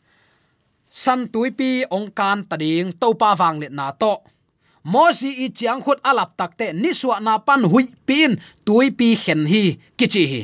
san 0.88 1.28
tuipi 1.28 1.84
ong 1.92 2.08
kan 2.16 2.48
tading 2.50 2.96
to 2.96 3.08
pa 3.20 3.36
wang 3.36 3.60
let 3.60 3.76
na 3.76 3.92
to 3.92 4.14
mosi 4.92 5.32
i 5.46 5.48
chiang 5.58 5.82
khut 5.84 6.00
alap 6.10 6.38
takte 6.40 6.68
niswa 6.82 7.18
na 7.26 7.34
pan 7.48 7.66
hui 7.72 7.86
pin, 8.08 8.38
tui 8.66 8.92
pi 8.98 9.08
khen 9.24 9.42
hi 9.52 9.64
kichi 9.98 10.24
hi. 10.32 10.42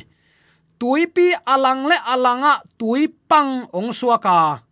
Tui 0.82 1.06
pi 1.16 1.28
alang 1.54 1.86
le 1.90 1.98
alanga, 2.14 2.54
tui 2.80 3.08
pang 3.30 3.70
ong 3.78 3.94
suaka 3.94 4.66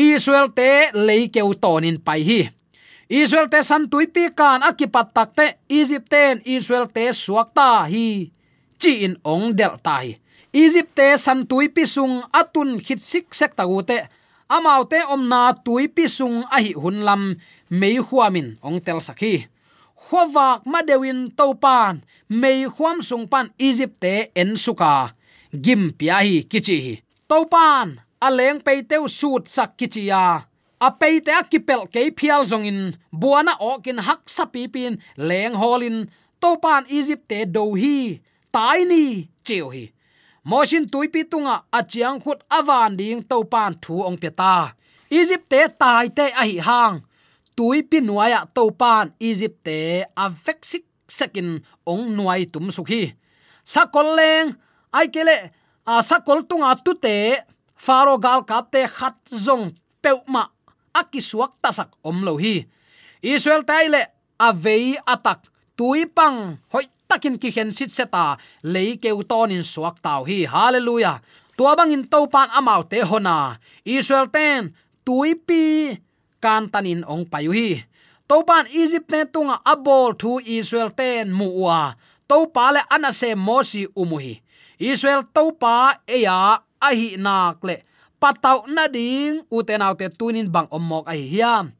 israel 0.00 0.48
te 0.54 0.70
leikeu 0.94 1.50
tonin 1.62 1.98
pai 2.06 2.22
hi. 2.28 2.40
Israel 3.10 3.50
te 3.52 3.60
san 3.66 3.88
tui 3.90 4.06
pi 4.06 4.30
kan 4.38 4.62
akipat 4.62 5.08
takte 5.16 5.46
egypt 5.68 6.08
ten 6.12 6.40
israel 6.46 6.86
te 6.94 7.10
suakta 7.12 7.68
hi, 7.90 8.30
chi 8.80 8.92
in 9.06 9.14
ong 9.26 9.50
del 9.58 9.76
tai 9.82 10.20
egypt 10.52 10.94
te 10.98 11.14
san 11.18 11.46
tuipi 11.46 11.86
sung 11.86 12.22
atun 12.34 12.78
khit 12.82 12.98
sik 12.98 13.34
sek 13.34 13.54
tagute 13.54 14.02
amaute 14.56 14.98
omna 15.14 15.40
tuipi 15.64 16.04
sung 16.16 16.42
ahi 16.56 16.72
hunlam 16.82 17.22
mei 17.80 17.96
huamin 18.08 18.48
ong 18.66 18.78
tel 18.84 19.00
sakhi. 19.06 19.34
Khowak 20.04 20.66
madewin 20.72 21.20
topan 21.38 22.02
mei 22.40 22.66
huam 22.74 22.98
sung 23.08 23.24
pan 23.32 23.46
egypt 23.58 23.96
te 24.02 24.14
en 24.40 24.50
suka. 24.64 25.14
Gim 25.64 25.82
pia 25.98 26.18
hi 26.26 26.36
kichi 26.50 26.76
hi. 26.84 26.94
Topan 27.30 27.88
aleng 28.26 28.58
peiteu 28.66 29.04
sut 29.18 29.44
sak 29.54 29.70
kichia 29.78 30.50
peite 30.88 31.28
a 31.28 31.44
kipel 31.44 31.84
ke 31.92 32.08
phial 32.16 32.44
zongin, 32.48 32.96
buana 33.12 33.52
okin 33.60 34.00
hak 34.00 34.24
sapipin, 34.24 34.96
leng 35.18 35.52
holin. 35.52 36.08
Topan 36.40 36.88
egypt 36.88 37.28
te 37.28 37.44
do 37.44 37.74
hi, 37.76 38.20
tai 38.48 38.88
ni, 38.88 39.28
chiu 39.44 39.68
hi 39.68 39.92
moshin 40.44 40.84
tuipi 40.92 41.24
tunga 41.30 41.64
achiang 41.78 42.18
khut 42.22 42.40
awan 42.48 42.96
ding 42.96 43.20
to 43.30 43.44
pan 43.52 43.72
thu 43.82 43.94
ong 44.08 44.18
peta 44.22 44.74
egypt 45.10 45.46
te 45.50 45.60
tai 45.80 46.08
te 46.08 46.26
a 46.40 46.44
hi 46.46 46.58
hang. 46.62 46.96
Tuipi 47.56 47.98
nuaya 48.00 48.46
to 48.54 48.70
pan 48.80 49.10
egypt 49.20 49.58
te 49.66 49.78
avek 50.16 50.60
sik 50.62 50.84
sekin 51.10 51.58
ong 51.84 52.14
nuai 52.16 52.46
tum 52.46 52.70
sukhi 52.70 53.12
sakol 53.66 54.16
leng, 54.18 54.54
ai 54.94 55.06
kele 55.14 55.36
a 55.86 56.00
sakol 56.02 56.46
tunga 56.48 56.70
tu 56.84 56.94
te 56.94 57.42
faro 57.76 58.14
gal 58.18 58.40
kap 58.46 58.70
te 58.72 58.86
khat 58.86 59.18
zong 59.28 59.74
peuma 60.02 60.48
akisuak 60.94 61.52
tasak 61.62 61.90
om 62.02 62.22
lo 62.26 62.38
hi. 62.40 62.64
Israel 63.22 63.62
taile 63.68 64.06
avei 64.38 64.96
atak 65.04 65.49
tuipang 65.80 66.60
hoi 66.68 66.84
takin 67.08 67.40
ki 67.40 67.48
khen 67.56 67.72
sit 67.72 67.88
seta 67.88 68.36
à. 68.36 68.38
lei 68.74 69.00
keu 69.02 69.24
tonin 69.30 69.64
suak 69.72 69.96
tau 70.04 70.28
hi. 70.28 70.44
Hallelujah. 70.52 71.16
Tua 71.56 71.72
bangin 71.78 72.04
to 72.12 72.20
pan 72.34 72.48
amau 72.58 72.82
te 72.90 73.00
hona 73.10 73.36
à. 73.48 73.56
israel 73.96 74.28
ten 74.36 74.76
tuipi 75.06 75.64
kan 76.44 76.68
tanin 76.72 77.00
ong 77.12 77.24
payu 77.32 77.52
hi. 77.56 77.70
To 78.28 78.36
pan 78.48 78.68
egypt 78.80 79.08
te 79.12 79.20
tunga 79.32 79.56
à. 79.56 79.72
abol 79.72 80.12
thu 80.20 80.32
israel 80.56 80.90
ten 81.00 81.32
muwa 81.38 81.96
to 82.28 82.36
pa 82.54 82.64
le 82.74 82.82
anase 82.94 83.30
mosi 83.46 83.82
umuhi 84.00 84.34
israel 84.92 85.22
to 85.34 85.44
pa 85.62 85.76
eya 86.16 86.60
ahi 86.88 87.08
nak 87.24 87.58
le 87.68 87.76
patau 88.20 88.68
na 88.68 88.84
ding 88.84 89.40
uten 89.48 89.80
autte 89.80 90.06
tunin 90.18 90.52
bang 90.54 90.68
omok 90.68 91.08
ai 91.08 91.24
hiam 91.32 91.72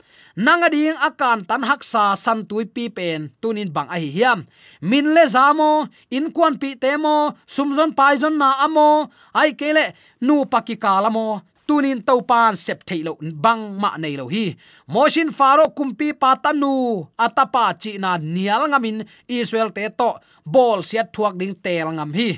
nanga 0.45 0.69
ding 0.73 0.97
akan 0.97 1.45
tan 1.49 1.63
haksa 1.69 2.17
san 2.17 2.49
tui 2.49 2.65
pi 2.75 2.89
pen 2.97 3.29
tunin 3.45 3.69
bang 3.77 3.89
ai 3.93 4.09
hiam 4.09 4.39
min 4.81 5.07
le 5.15 5.25
zamo 5.35 5.71
in 6.17 6.33
kwan 6.35 6.55
pi 6.57 6.71
temo 6.83 7.37
sumzon 7.55 7.93
paizon 7.99 8.35
na 8.41 8.49
amo 8.65 9.13
ai 9.41 9.53
kele 9.61 9.87
nu 10.27 10.49
pakikalamo 10.53 11.27
tunin 11.69 12.03
topan 12.03 12.59
sep 12.59 12.83
thailo 12.89 13.15
bang 13.45 13.63
ma 13.79 13.95
nei 14.03 14.19
lo 14.19 14.27
hi. 14.27 14.45
Moshin 14.91 15.31
faro 15.39 15.71
kumpi 15.77 16.09
patanu 16.23 17.07
atapa 17.25 17.65
chi 17.83 17.93
na 18.03 18.19
nial 18.19 18.67
ngamin 18.67 19.07
israel 19.31 19.71
te 19.77 19.87
to, 19.99 20.11
bol 20.43 20.83
siat 20.89 21.15
thuak 21.15 21.35
ding 21.41 21.55
tel 21.65 21.89
ngam 21.95 22.11
hi 22.19 22.31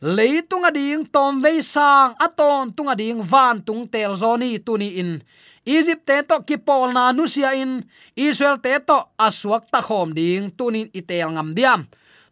leitung 0.00 0.68
ading 0.68 1.08
tom 1.08 1.40
ve 1.40 1.64
sang 1.64 2.12
aton 2.20 2.68
tung 2.68 2.92
ading 2.92 3.24
van 3.24 3.56
tung 3.64 3.88
tel 3.88 4.12
zoni 4.12 4.60
tuni 4.60 5.00
in. 5.00 5.22
Egypt 5.66 6.06
te 6.06 6.22
to 6.22 6.36
ki 6.46 6.60
pol 6.60 6.92
na 6.92 7.10
nu 7.10 7.26
sia 7.26 7.56
in, 7.56 7.82
israel 8.14 8.60
te 8.60 8.76
to 8.84 9.02
aswak 9.18 9.66
ta 9.72 9.80
khom 9.80 10.12
ding 10.14 10.52
tunin 10.52 10.86
itel 10.92 11.32
ngam 11.34 11.56
diam. 11.56 11.80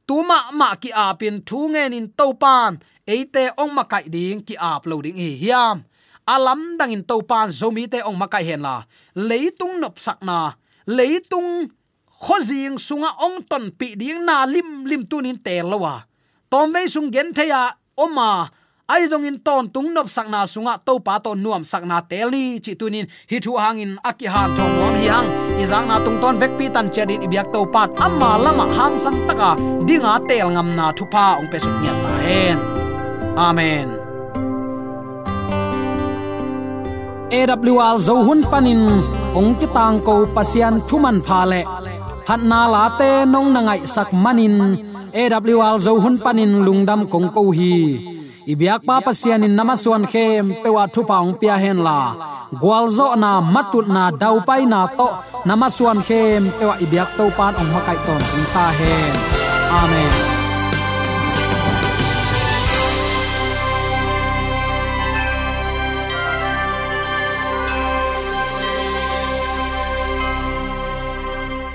Tuma 0.04 0.52
ma 0.52 0.76
ki 0.76 0.92
apin 0.92 1.40
thu 1.40 1.72
ngen 1.72 1.96
in 1.96 2.06
topan 2.12 2.76
eite 3.08 3.50
ong 3.56 3.72
makai 3.72 4.06
ding 4.12 4.44
ki 4.44 4.54
ap 4.60 4.84
lo 4.86 5.00
ding 5.00 5.16
hi 5.16 5.34
hiam. 5.40 5.82
Alam 6.24 6.76
dang 6.76 6.88
dangin 6.88 7.04
topan 7.04 7.48
zomi 7.48 7.88
te 7.88 8.04
ong 8.04 8.16
makai 8.16 8.44
hen 8.44 8.60
la. 8.60 8.84
Leitung 9.16 9.80
nop 9.80 9.96
sakna 9.96 10.56
leitung 10.84 11.72
khozing 12.06 12.76
sunga 12.76 13.10
ong 13.24 13.40
ton 13.48 13.72
pi 13.72 13.96
ding 13.96 14.20
na 14.24 14.44
lim 14.44 14.84
lim 14.84 15.02
tunin 15.08 15.40
tel 15.40 15.72
lawa 15.72 16.04
tom 16.54 16.70
ve 16.74 16.86
sung 16.86 17.10
gen 17.10 17.34
theya 17.34 17.62
oma. 17.98 18.46
Ai 18.86 19.02
zong 19.10 19.26
in 19.26 19.38
ton 19.46 19.66
tung 19.74 19.90
nop 19.94 20.06
sakna 20.06 20.46
sunga 20.46 20.74
to 20.86 20.94
pa 21.06 21.18
to 21.18 21.34
nuam 21.34 21.62
sakna 21.70 21.98
teli 22.10 22.44
chi 22.64 22.72
tunin 22.80 23.06
hi 23.30 23.38
thu 23.44 23.52
hangin 23.62 23.92
aki 24.08 24.26
han 24.34 24.50
thong 24.56 24.72
mom 24.78 24.94
hi 25.00 25.06
hang. 25.14 25.28
Izang 25.62 25.86
na 25.90 25.96
tung 26.04 26.18
ton 26.22 26.38
vek 26.42 26.52
pi 26.58 26.66
tan 26.74 26.86
chadin 26.94 27.24
ibyak 27.26 27.48
to 27.54 27.60
pa, 27.74 27.82
amma 28.06 28.30
lama 28.44 28.66
hang 28.76 28.94
sang 29.04 29.18
taka 29.28 29.50
dinga 29.86 30.14
tel 30.28 30.48
ngam 30.54 30.68
na 30.78 30.86
thu 30.96 31.04
pa. 31.14 31.26
Ong 31.40 31.48
pe 31.52 31.58
suk 31.64 31.74
nyat 31.82 31.96
ta 32.04 32.12
hen. 32.26 32.58
Amen. 33.48 33.88
AWR 37.38 37.96
zo 38.06 38.14
hun 38.26 38.40
panin 38.50 38.82
ong 39.38 39.52
ki 39.58 39.66
tang 39.76 39.98
ko 40.06 40.14
pasian 40.34 40.74
thuman 40.86 41.18
pha 41.26 41.40
le. 41.50 41.62
Phat 42.26 42.40
na 42.50 42.60
la 42.74 42.84
te 42.98 43.10
nong 43.32 43.48
na 43.54 43.60
ngai 43.66 43.80
sak 43.94 44.08
manin 44.24 44.54
AWR 45.14 45.78
zo 45.78 45.92
hun 46.02 46.18
panin 46.18 46.52
lungdam 46.66 47.06
kong 47.12 47.28
ko 47.34 47.54
hi. 47.54 47.74
Ibyak 48.52 48.82
pa 48.82 48.98
pasian 48.98 49.46
in 49.46 49.54
namaswan 49.56 50.04
khem 50.12 50.46
pewa 50.62 50.84
thu 50.94 51.00
paung 51.08 51.32
pia 51.40 51.56
hen 51.62 51.78
la. 51.86 52.00
Gwalzo 52.60 53.06
na 53.22 53.30
matut 53.54 53.86
na 53.86 54.10
dau 54.10 54.36
pai 54.48 54.62
na 54.72 54.80
to 54.98 55.08
namaswan 55.48 56.00
khem 56.08 56.42
pewa 56.58 56.74
ibyak 56.84 57.10
to 57.16 57.24
pan 57.38 57.54
ong 57.60 57.70
makai 57.74 57.98
ton 58.06 58.22
ta 58.54 58.66
hen. 58.78 59.14
Amen. 59.80 60.33